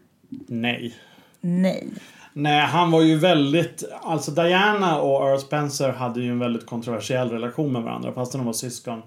Nej. 0.48 0.94
Nej. 1.40 1.88
Nej, 2.32 2.60
han 2.60 2.90
var 2.90 3.02
ju 3.02 3.18
väldigt... 3.18 3.84
Alltså 4.02 4.30
Diana 4.30 5.00
och 5.00 5.28
Earl 5.28 5.38
Spencer 5.38 5.92
hade 5.92 6.20
ju 6.20 6.30
en 6.30 6.38
väldigt 6.38 6.66
kontroversiell 6.66 7.30
relation 7.30 7.72
med 7.72 7.82
varandra 7.82 8.12
fast 8.12 8.32
de 8.32 8.46
var 8.46 8.52
syskon. 8.52 9.02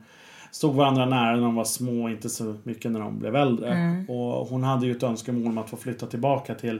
Stod 0.53 0.75
varandra 0.75 1.05
nära 1.05 1.35
när 1.35 1.41
de 1.41 1.55
var 1.55 1.63
små, 1.63 2.09
inte 2.09 2.29
så 2.29 2.55
mycket 2.63 2.91
när 2.91 2.99
de 2.99 3.19
blev 3.19 3.35
äldre. 3.35 3.73
Mm. 3.73 4.09
Och 4.09 4.47
hon 4.47 4.63
hade 4.63 4.85
ju 4.85 4.91
ett 4.91 5.03
önskemål 5.03 5.47
om 5.47 5.57
att 5.57 5.69
få 5.69 5.77
flytta 5.77 6.05
tillbaka 6.05 6.55
till 6.55 6.79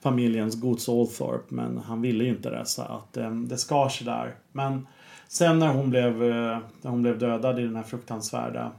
familjens 0.00 0.60
gods 0.60 0.88
Althorpe. 0.88 1.54
Men 1.54 1.78
han 1.78 2.02
ville 2.02 2.24
ju 2.24 2.30
inte 2.30 2.50
det 2.50 2.66
så 2.66 2.82
att 2.82 3.16
eh, 3.16 3.30
det 3.30 3.56
skar 3.56 3.88
sig 3.88 4.04
där. 4.04 4.34
Men 4.52 4.86
sen 5.28 5.58
när 5.58 5.68
hon 5.68 5.90
blev, 5.90 6.22
eh, 6.22 6.58
när 6.82 6.90
hon 6.90 7.02
blev 7.02 7.18
dödad 7.18 7.58
i 7.58 7.62
den 7.62 7.76
här 7.76 7.82
fruktansvärda 7.82 8.70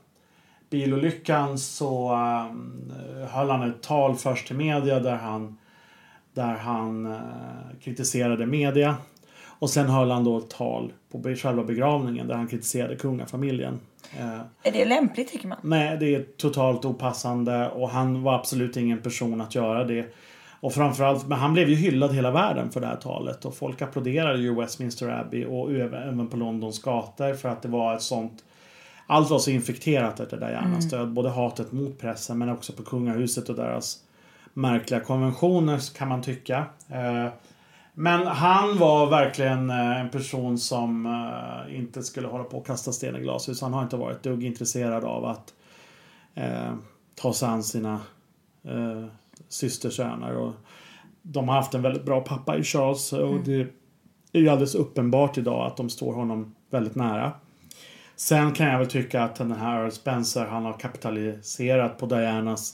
bilolyckan 0.69 1.57
så 1.57 2.13
eh, 2.13 3.27
höll 3.27 3.49
han 3.49 3.69
ett 3.69 3.81
tal 3.81 4.15
först 4.15 4.47
till 4.47 4.55
media 4.55 4.99
där 4.99 5.15
han 5.15 5.57
där 6.33 6.55
han 6.55 7.05
eh, 7.05 7.19
kritiserade 7.81 8.45
media. 8.45 8.95
Och 9.63 9.69
sen 9.69 9.89
höll 9.89 10.11
han 10.11 10.23
då 10.23 10.37
ett 10.37 10.49
tal 10.49 10.93
på 11.11 11.35
själva 11.35 11.63
begravningen 11.63 12.27
där 12.27 12.35
han 12.35 12.47
kritiserade 12.47 12.95
kungafamiljen. 12.95 13.79
Eh, 14.19 14.39
Är 14.63 14.71
det 14.71 14.85
lämpligt 14.85 15.31
tycker 15.31 15.47
man? 15.47 15.57
nej, 15.61 15.97
det 15.97 16.15
är 16.15 16.25
totalt 16.37 16.85
opassande 16.85 17.69
och 17.69 17.89
han 17.89 18.23
var 18.23 18.33
absolut 18.35 18.77
ingen 18.77 19.01
person 19.01 19.41
att 19.41 19.55
göra 19.55 19.83
det. 19.83 20.13
Och 20.59 20.73
framförallt, 20.73 21.27
men 21.27 21.37
han 21.39 21.53
blev 21.53 21.69
ju 21.69 21.75
hyllad 21.75 22.15
hela 22.15 22.31
världen 22.31 22.71
för 22.71 22.81
det 22.81 22.87
här 22.87 22.95
talet 22.95 23.45
och 23.45 23.55
folk 23.55 23.81
applåderade 23.81 24.39
ju 24.39 24.55
Westminster 24.55 25.09
Abbey 25.09 25.45
och 25.45 25.71
även 25.71 26.27
på 26.27 26.37
Londons 26.37 26.81
gator 26.81 27.33
för 27.33 27.49
att 27.49 27.61
det 27.61 27.67
var 27.69 27.95
ett 27.95 28.01
sånt 28.01 28.43
allt 29.07 29.29
var 29.29 29.39
så 29.39 29.51
infekterat 29.51 30.19
efter 30.19 30.37
Dianas 30.37 30.93
Mm. 30.93 30.99
död. 31.05 31.13
Både 31.13 31.29
hatet 31.29 31.71
mot 31.71 31.99
pressen 31.99 32.37
men 32.37 32.49
också 32.49 32.73
på 32.73 32.83
kungahuset 32.83 33.49
och 33.49 33.55
deras 33.55 33.97
märkliga 34.53 34.99
konventioner 34.99 35.95
kan 35.97 36.07
man 36.07 36.21
tycka. 36.21 36.65
Men 37.93 38.27
han 38.27 38.77
var 38.77 39.09
verkligen 39.09 39.69
eh, 39.69 40.01
en 40.01 40.09
person 40.09 40.57
som 40.57 41.05
eh, 41.05 41.75
inte 41.79 42.03
skulle 42.03 42.27
hålla 42.27 42.43
på 42.43 42.57
och 42.57 42.67
kasta 42.67 42.91
sten 42.91 43.15
i 43.15 43.19
glashus. 43.19 43.61
Han 43.61 43.73
har 43.73 43.83
inte 43.83 43.97
varit 43.97 44.23
dugg 44.23 44.43
intresserad 44.43 45.03
av 45.03 45.25
att 45.25 45.53
eh, 46.33 46.73
ta 47.15 47.33
sig 47.33 47.47
an 47.47 47.63
sina 47.63 48.01
eh, 48.63 49.05
systersöner. 49.49 50.35
Och 50.35 50.53
de 51.21 51.49
har 51.49 51.55
haft 51.55 51.73
en 51.73 51.81
väldigt 51.81 52.05
bra 52.05 52.21
pappa 52.21 52.57
i 52.57 52.63
Charles 52.63 53.13
och 53.13 53.39
det 53.39 53.67
är 54.33 54.39
ju 54.39 54.49
alldeles 54.49 54.75
uppenbart 54.75 55.37
idag 55.37 55.67
att 55.67 55.77
de 55.77 55.89
står 55.89 56.13
honom 56.13 56.55
väldigt 56.69 56.95
nära. 56.95 57.31
Sen 58.15 58.51
kan 58.51 58.67
jag 58.67 58.77
väl 58.77 58.87
tycka 58.87 59.23
att 59.23 59.35
den 59.35 59.51
här 59.51 59.79
Earl 59.81 59.91
Spencer 59.91 60.45
han 60.45 60.65
har 60.65 60.73
kapitaliserat 60.73 61.97
på 61.97 62.05
Dianas 62.05 62.73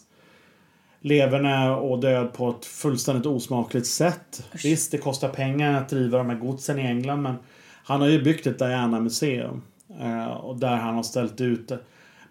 leverne 1.02 1.70
och 1.70 2.00
död 2.00 2.34
på 2.34 2.50
ett 2.50 2.66
fullständigt 2.66 3.26
osmakligt 3.26 3.88
sätt. 3.88 4.44
Visst, 4.64 4.92
det 4.92 4.98
kostar 4.98 5.30
pengar 5.30 5.82
att 5.82 5.90
driva 5.90 6.18
de 6.18 6.30
här 6.30 6.38
godsen 6.38 6.80
i 6.80 6.82
England 6.82 7.22
men 7.22 7.36
han 7.84 8.02
har 8.02 8.08
ju 8.08 8.24
byggt 8.24 8.48
ett 8.48 8.60
Diana-museum. 8.60 9.62
Eh, 10.00 10.28
och 10.28 10.60
där 10.60 10.76
han 10.76 10.96
har 10.96 11.04
ställt 11.04 11.42
ut 11.42 11.72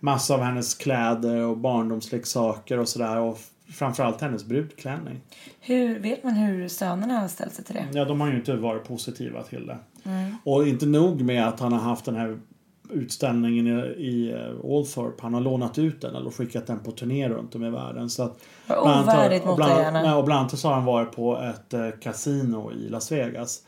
massa 0.00 0.34
av 0.34 0.40
hennes 0.40 0.74
kläder 0.74 1.44
och 1.44 1.56
barndomsleksaker 1.56 2.78
och 2.78 2.88
sådär. 2.88 3.20
Och 3.20 3.38
framförallt 3.72 4.20
hennes 4.20 4.44
brudklänning. 4.44 5.20
Hur 5.60 5.98
vet 5.98 6.24
man 6.24 6.32
hur 6.32 6.68
sönerna 6.68 7.20
har 7.20 7.28
ställt 7.28 7.54
sig 7.54 7.64
till 7.64 7.74
det? 7.74 7.86
Ja, 7.92 8.04
de 8.04 8.20
har 8.20 8.28
ju 8.28 8.36
inte 8.36 8.56
varit 8.56 8.84
positiva 8.84 9.42
till 9.42 9.66
det. 9.66 9.78
Mm. 10.04 10.36
Och 10.44 10.68
inte 10.68 10.86
nog 10.86 11.20
med 11.20 11.48
att 11.48 11.60
han 11.60 11.72
har 11.72 11.80
haft 11.80 12.04
den 12.04 12.16
här 12.16 12.38
utställningen 12.90 13.66
i, 13.66 13.80
i 13.80 14.32
eh, 14.32 14.70
Althorpe. 14.76 15.22
Han 15.22 15.34
har 15.34 15.40
lånat 15.40 15.78
ut 15.78 16.00
den 16.00 16.14
eller 16.14 16.30
skickat 16.30 16.66
den 16.66 16.78
på 16.78 16.90
turné 16.90 17.28
runt 17.28 17.54
om 17.54 17.64
i 17.64 17.70
världen. 17.70 18.10
Så 18.10 18.22
att, 18.22 18.38
ovärdigt 18.68 19.42
och 19.42 19.48
mot 19.48 19.56
bland, 19.56 19.92
nej, 19.92 20.12
och 20.14 20.24
bland 20.24 20.40
annat 20.40 20.58
så 20.58 20.68
har 20.68 20.74
han 20.74 20.84
varit 20.84 21.12
på 21.12 21.36
ett 21.38 21.74
eh, 21.74 21.88
kasino 22.02 22.72
i 22.72 22.88
Las 22.88 23.12
Vegas. 23.12 23.62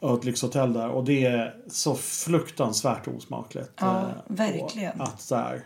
Och 0.00 0.18
ett 0.18 0.24
lyxhotell 0.24 0.72
där. 0.72 0.88
Och 0.88 1.04
det 1.04 1.24
är 1.26 1.54
så 1.68 1.94
fruktansvärt 1.94 3.08
osmakligt. 3.08 3.70
Ja, 3.80 3.98
eh, 3.98 4.04
verkligen. 4.26 5.00
Att 5.00 5.20
så 5.20 5.36
här, 5.36 5.62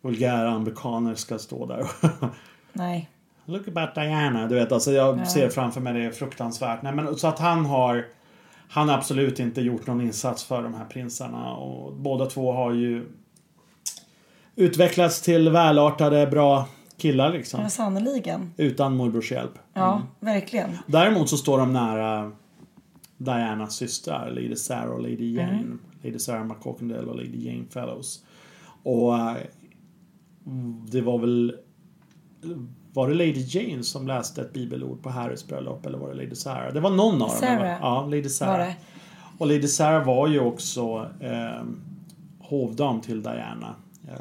vulgära 0.00 0.50
amerikaner 0.50 1.14
ska 1.14 1.38
stå 1.38 1.66
där. 1.66 1.86
Nej. 2.72 3.10
Look 3.44 3.68
about 3.68 3.94
Diana. 3.94 4.46
Du 4.46 4.54
vet, 4.54 4.72
alltså 4.72 4.92
jag 4.92 5.18
Ja. 5.18 5.26
ser 5.26 5.48
framför 5.48 5.80
mig 5.80 5.92
det 5.92 6.04
är 6.04 6.10
fruktansvärt. 6.10 6.82
Nej, 6.82 6.92
men, 6.94 7.16
så 7.16 7.26
att 7.26 7.38
han 7.38 7.66
har 7.66 8.06
han 8.72 8.88
har 8.88 8.96
absolut 8.96 9.40
inte 9.40 9.60
gjort 9.60 9.86
någon 9.86 10.00
insats 10.00 10.44
för 10.44 10.62
de 10.62 10.74
här 10.74 10.84
prinsarna. 10.84 11.54
Och 11.54 11.92
båda 11.92 12.26
två 12.26 12.52
har 12.52 12.72
ju 12.72 13.06
utvecklats 14.56 15.22
till 15.22 15.50
välartade, 15.50 16.26
bra 16.26 16.68
killar 16.96 17.32
liksom. 17.32 17.60
Ja, 17.60 17.68
sannoliken. 17.68 18.50
Utan 18.56 18.96
morbrors 18.96 19.32
hjälp. 19.32 19.58
Ja, 19.72 20.02
verkligen. 20.20 20.78
Däremot 20.86 21.28
så 21.28 21.36
står 21.36 21.58
de 21.58 21.72
nära 21.72 22.32
Dianas 23.16 23.76
systrar, 23.76 24.30
Lady 24.30 24.56
Sarah 24.56 24.90
och 24.90 25.02
Lady 25.02 25.32
Jane. 25.34 25.52
Mm. 25.52 25.78
Lady 26.02 26.18
Sarah 26.18 26.44
McCockendale 26.44 27.06
och 27.06 27.16
Lady 27.16 27.48
Jane 27.48 27.64
Fellows. 27.70 28.24
Och 28.82 29.18
eh, 29.18 29.36
det 30.90 31.00
var 31.00 31.18
väl... 31.18 31.56
Var 32.94 33.08
det 33.08 33.14
Lady 33.14 33.44
Jane 33.46 33.82
som 33.82 34.06
läste 34.06 34.42
ett 34.42 34.52
bibelord 34.52 35.02
på 35.02 35.10
Harrys 35.10 35.46
bröllop 35.46 35.86
eller 35.86 35.98
var 35.98 36.08
det 36.08 36.14
Lady 36.14 36.34
Sarah? 36.34 36.72
Det 36.74 36.80
var 36.80 36.90
någon 36.90 37.14
av 37.14 37.28
dem. 37.28 37.38
Sarah. 37.38 37.78
Ja, 37.80 38.04
Lady 38.04 38.22
Var 38.22 38.28
Sarah. 38.28 38.58
det? 38.66 38.76
Och 39.38 39.46
Lady 39.46 39.68
Sarah 39.68 40.06
var 40.06 40.28
ju 40.28 40.40
också 40.40 41.10
eh, 41.20 41.62
hovdam 42.38 43.00
till 43.00 43.22
Diana 43.22 43.74
eh, 44.08 44.14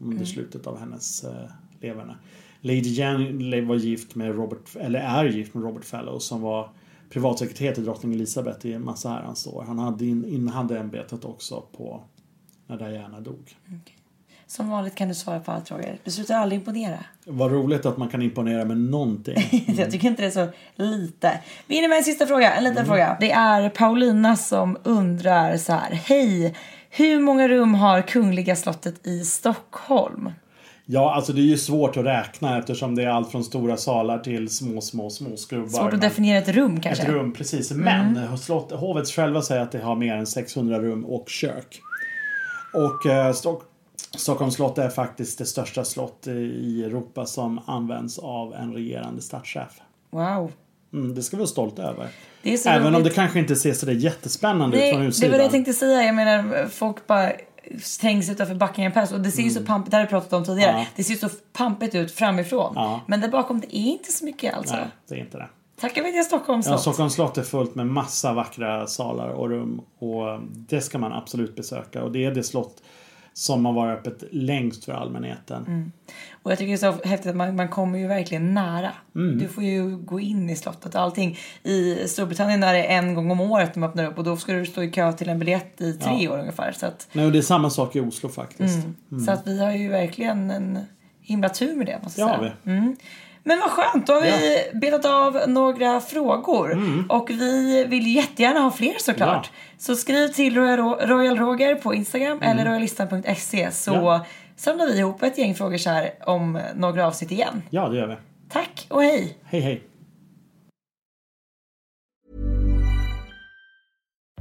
under 0.00 0.14
Mm. 0.16 0.26
slutet 0.26 0.66
av 0.66 0.78
hennes 0.78 1.24
eh, 1.24 1.50
leverne. 1.80 2.14
Lady 2.60 2.80
Jane 2.94 3.60
var 3.60 3.74
gift 3.76 4.14
med 4.14 4.34
Robert, 4.36 4.76
eller 4.80 5.00
är 5.00 5.24
gift 5.24 5.54
med 5.54 5.64
Robert 5.64 5.84
Fellows 5.84 6.24
som 6.26 6.40
var 6.42 6.68
privatsekreterare 7.10 7.74
till 7.74 7.84
drottning 7.84 8.12
Elizabeth 8.14 8.66
i 8.66 8.72
en 8.72 8.84
massa 8.84 9.08
herrans 9.08 9.46
år. 9.46 9.64
Han 9.66 9.78
hade 9.78 10.06
in, 10.06 10.24
innehade 10.24 10.78
ämbetet 10.78 11.24
också 11.24 11.62
på 11.76 12.02
när 12.66 12.76
Diana 12.78 13.20
dog. 13.20 13.56
Som 14.56 14.70
vanligt 14.70 14.94
kan 14.94 15.08
du 15.08 15.14
svara 15.14 15.40
på 15.40 15.52
allt 15.52 15.70
Roger. 15.70 15.98
Du 16.04 16.10
slutar 16.10 16.34
aldrig 16.34 16.60
imponera. 16.60 16.98
Vad 17.26 17.52
roligt 17.52 17.86
att 17.86 17.96
man 17.96 18.08
kan 18.08 18.22
imponera 18.22 18.64
med 18.64 18.76
någonting. 18.76 19.64
Jag 19.78 19.90
tycker 19.90 20.08
inte 20.08 20.22
det 20.22 20.26
är 20.26 20.30
så 20.30 20.48
lite. 20.74 21.40
Vi 21.66 21.74
hinner 21.74 21.88
med 21.88 21.98
en 21.98 22.04
sista 22.04 22.26
fråga, 22.26 22.54
en 22.54 22.64
liten 22.64 22.86
fråga. 22.86 23.16
Det 23.20 23.32
är 23.32 23.68
Paulina 23.68 24.36
som 24.36 24.76
undrar 24.82 25.56
så 25.56 25.72
här. 25.72 25.90
Hej! 25.90 26.54
Hur 26.90 27.20
många 27.20 27.48
rum 27.48 27.74
har 27.74 28.02
Kungliga 28.02 28.56
slottet 28.56 29.06
i 29.06 29.24
Stockholm? 29.24 30.30
Ja, 30.86 31.14
alltså 31.14 31.32
det 31.32 31.40
är 31.40 31.44
ju 31.44 31.58
svårt 31.58 31.96
att 31.96 32.04
räkna 32.04 32.58
eftersom 32.58 32.94
det 32.94 33.02
är 33.02 33.08
allt 33.08 33.30
från 33.30 33.44
stora 33.44 33.76
salar 33.76 34.18
till 34.18 34.48
små, 34.48 34.80
små, 34.80 35.10
små 35.10 35.36
skrubbar. 35.36 35.68
Svårt 35.68 35.92
att 35.92 36.00
definiera 36.00 36.38
ett 36.38 36.48
rum 36.48 36.80
kanske? 36.80 37.02
Ett 37.02 37.08
rum, 37.08 37.32
precis. 37.32 37.72
Men 37.72 38.38
slott, 38.38 38.72
hovet 38.72 39.08
själva 39.08 39.42
säger 39.42 39.62
att 39.62 39.72
det 39.72 39.80
har 39.80 39.96
mer 39.96 40.16
än 40.16 40.26
600 40.26 40.78
rum 40.78 41.04
och 41.04 41.28
kök. 41.28 41.80
Och 42.74 43.06
eh, 43.06 43.32
Stock, 43.32 43.62
Stockholms 44.16 44.54
slott 44.54 44.78
är 44.78 44.88
faktiskt 44.88 45.38
det 45.38 45.46
största 45.46 45.84
slott 45.84 46.26
i 46.26 46.84
Europa 46.84 47.26
som 47.26 47.60
används 47.66 48.18
av 48.18 48.54
en 48.54 48.72
regerande 48.72 49.22
statschef. 49.22 49.80
Wow. 50.10 50.52
Mm, 50.92 51.14
det 51.14 51.22
ska 51.22 51.36
vi 51.36 51.40
vara 51.40 51.48
stolta 51.48 51.82
över. 51.82 52.08
Det 52.42 52.66
Även 52.66 52.86
om 52.86 52.94
roligt. 52.94 53.04
det 53.04 53.10
kanske 53.14 53.38
inte 53.38 53.56
ser 53.56 53.72
så 53.72 53.86
där 53.86 53.92
jättespännande 53.92 54.76
ut 54.76 54.80
Nej, 54.82 54.92
från 54.92 55.00
det 55.02 55.06
utsidan. 55.08 55.30
var 55.30 55.38
det 55.38 55.44
jag 55.44 55.52
tänkte 55.52 55.72
säga. 55.72 56.02
Jag 56.02 56.14
menar, 56.14 56.68
folk 56.68 57.06
bara 57.06 57.32
stängs 57.82 58.30
utanför 58.30 58.54
Buckingham 58.54 58.92
Palace 58.92 59.14
och 59.14 59.20
det 59.20 59.30
ser 59.30 59.42
ju 59.42 59.50
så 59.50 59.64
pampigt, 59.64 59.90
det 59.90 59.96
har 59.96 60.02
jag 60.02 60.10
pratat 60.10 60.32
om 60.32 60.44
tidigare. 60.44 60.70
Mm. 60.70 60.82
Ja. 60.82 60.88
Det 60.96 61.04
ser 61.04 61.12
ju 61.14 61.18
så 61.18 61.28
pampigt 61.52 61.94
ut 61.94 62.12
framifrån. 62.12 62.72
Ja. 62.76 63.00
Men 63.06 63.20
där 63.20 63.28
bakom 63.28 63.60
det 63.60 63.76
är 63.76 63.86
inte 63.86 64.12
så 64.12 64.24
mycket 64.24 64.54
alltså. 64.54 64.74
Nej, 64.74 64.84
det 65.08 65.14
är 65.14 65.18
inte 65.18 65.38
det. 65.38 65.48
Tackar 65.80 66.02
vi 66.02 66.12
till 66.12 66.24
Stockholms 66.24 66.66
Ja, 66.66 66.70
slott. 66.72 66.80
Stockholms 66.80 67.14
slott 67.14 67.38
är 67.38 67.42
fullt 67.42 67.74
med 67.74 67.86
massa 67.86 68.32
vackra 68.32 68.86
salar 68.86 69.28
och 69.28 69.48
rum. 69.50 69.80
Och 69.98 70.40
det 70.50 70.80
ska 70.80 70.98
man 70.98 71.12
absolut 71.12 71.56
besöka. 71.56 72.02
Och 72.04 72.12
det 72.12 72.24
är 72.24 72.30
det 72.34 72.42
slott 72.42 72.82
som 73.36 73.64
har 73.64 73.72
varit 73.72 73.98
öppet 73.98 74.24
längst 74.30 74.84
för 74.84 74.92
allmänheten. 74.92 75.64
Mm. 75.66 75.92
Och 76.42 76.50
jag 76.50 76.58
tycker 76.58 76.68
det 76.68 76.86
är 76.86 76.92
så 76.92 77.08
häftigt 77.08 77.30
att 77.30 77.36
man, 77.36 77.56
man 77.56 77.68
kommer 77.68 77.98
ju 77.98 78.06
verkligen 78.06 78.54
nära. 78.54 78.92
Mm. 79.14 79.38
Du 79.38 79.48
får 79.48 79.64
ju 79.64 79.96
gå 79.96 80.20
in 80.20 80.50
i 80.50 80.56
slottet 80.56 80.94
och 80.94 81.00
allting. 81.00 81.38
I 81.62 82.08
Storbritannien 82.08 82.62
är 82.62 82.74
det 82.74 82.82
en 82.84 83.14
gång 83.14 83.30
om 83.30 83.40
året 83.40 83.74
de 83.74 83.82
öppnar 83.84 84.04
upp 84.04 84.18
och 84.18 84.24
då 84.24 84.36
ska 84.36 84.52
du 84.52 84.66
stå 84.66 84.82
i 84.82 84.90
kö 84.90 85.12
till 85.12 85.28
en 85.28 85.38
biljett 85.38 85.80
i 85.80 85.92
tre 85.92 86.16
Ja. 86.24 86.32
år 86.32 86.38
ungefär. 86.38 86.72
Så 86.72 86.86
att, 86.86 87.08
Nej, 87.12 87.26
och 87.26 87.32
det 87.32 87.38
är 87.38 87.42
samma 87.42 87.70
sak 87.70 87.96
i 87.96 88.00
Oslo 88.00 88.28
faktiskt. 88.28 88.78
så 89.26 89.30
att 89.32 89.46
vi 89.46 89.60
har 89.64 89.72
ju 89.72 89.88
verkligen 89.88 90.50
en 90.50 90.78
himla 91.20 91.48
tur 91.48 91.76
med 91.76 91.86
det 91.86 92.00
måste 92.02 92.20
jag 92.20 92.38
säga. 92.38 92.52
vi. 92.62 92.70
Mm. 92.72 92.96
Men 93.46 93.58
vad 93.60 93.70
skönt, 93.70 94.06
då 94.06 94.12
har 94.12 94.20
vi 94.20 94.62
betat 94.80 95.04
av 95.04 95.40
några 95.48 96.00
frågor. 96.00 96.72
Mm. 96.72 97.04
Och 97.10 97.30
vi 97.30 97.84
vill 97.88 98.14
jättegärna 98.14 98.60
ha 98.60 98.70
fler 98.70 98.94
såklart. 98.98 99.50
Så 99.78 99.96
skriv 99.96 100.28
till 100.28 100.56
Royal, 100.56 101.36
Roger 101.38 101.74
på 101.74 101.94
Instagram 101.94 102.42
eller 102.42 102.64
royalistan.se 102.64 103.70
så 103.70 103.90
Mm. 103.94 104.04
Ja. 104.04 104.26
samlar 104.56 104.86
vi 104.86 104.98
ihop 104.98 105.22
ett 105.22 105.38
gäng 105.38 105.54
frågor 105.54 105.76
så 105.78 105.90
här 105.90 106.10
om 106.26 106.60
några 106.74 107.06
avsnitt 107.06 107.30
igen. 107.32 107.62
Ja, 107.70 107.88
det 107.88 107.96
gör 107.96 108.06
vi. 108.06 108.16
Tack 108.50 108.86
och 108.90 109.02
hej! 109.02 109.38
Hej, 109.44 109.60
hej. 109.60 109.82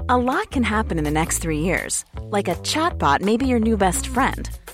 A 0.10 0.18
lot 0.18 0.50
can 0.50 0.64
happen 0.64 0.98
in 1.00 1.06
the 1.06 1.12
next 1.12 1.42
three 1.42 1.60
years. 1.60 2.06
Like 2.38 2.52
a 2.52 2.56
chatbot 2.64 3.22
may 3.22 3.38
be 3.38 3.46
your 3.46 3.60
new 3.60 3.78
best 3.78 4.06
friend. 4.08 4.50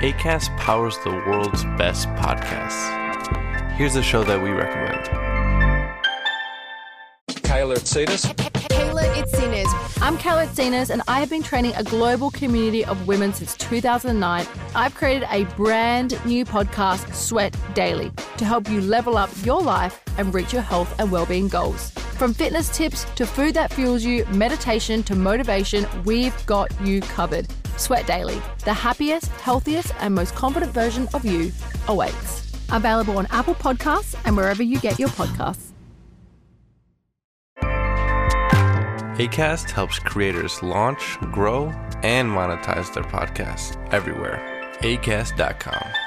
ACAST 0.00 0.54
powers 0.58 0.98
the 1.04 1.10
world's 1.10 1.64
best 1.78 2.06
podcasts. 2.08 3.72
Here's 3.76 3.96
a 3.96 4.02
show 4.02 4.22
that 4.24 4.42
we 4.42 4.50
recommend. 4.50 5.06
Kayla 7.40 7.78
Cetus. 7.78 8.26
Kayla 8.26 9.10
Itzinas. 9.14 10.02
I'm 10.02 10.18
Kayla 10.18 10.48
Itzinas, 10.48 10.90
and 10.90 11.00
I 11.08 11.20
have 11.20 11.30
been 11.30 11.42
training 11.42 11.72
a 11.76 11.82
global 11.82 12.30
community 12.30 12.84
of 12.84 13.08
women 13.08 13.32
since 13.32 13.56
2009. 13.56 14.46
I've 14.74 14.94
created 14.94 15.26
a 15.30 15.44
brand 15.54 16.22
new 16.26 16.44
podcast, 16.44 17.14
Sweat 17.14 17.56
Daily, 17.72 18.12
to 18.36 18.44
help 18.44 18.68
you 18.68 18.82
level 18.82 19.16
up 19.16 19.30
your 19.44 19.62
life 19.62 20.02
and 20.18 20.34
reach 20.34 20.52
your 20.52 20.60
health 20.60 20.94
and 20.98 21.10
well-being 21.10 21.48
goals. 21.48 21.90
From 22.16 22.32
fitness 22.32 22.70
tips 22.70 23.04
to 23.16 23.26
food 23.26 23.52
that 23.54 23.74
fuels 23.74 24.02
you, 24.02 24.24
meditation 24.26 25.02
to 25.02 25.14
motivation, 25.14 25.86
we've 26.06 26.34
got 26.46 26.68
you 26.80 27.02
covered. 27.02 27.46
Sweat 27.76 28.06
Daily, 28.06 28.40
the 28.64 28.72
happiest, 28.72 29.26
healthiest, 29.26 29.92
and 30.00 30.14
most 30.14 30.34
confident 30.34 30.72
version 30.72 31.08
of 31.12 31.26
you 31.26 31.52
awaits. 31.88 32.50
Available 32.72 33.18
on 33.18 33.26
Apple 33.26 33.54
Podcasts 33.54 34.18
and 34.24 34.34
wherever 34.34 34.62
you 34.62 34.80
get 34.80 34.98
your 34.98 35.10
podcasts. 35.10 35.72
ACAST 39.18 39.70
helps 39.70 39.98
creators 39.98 40.62
launch, 40.62 41.18
grow, 41.32 41.66
and 42.02 42.30
monetize 42.30 42.92
their 42.94 43.04
podcasts 43.04 43.76
everywhere. 43.92 44.40
ACAST.com. 44.80 46.05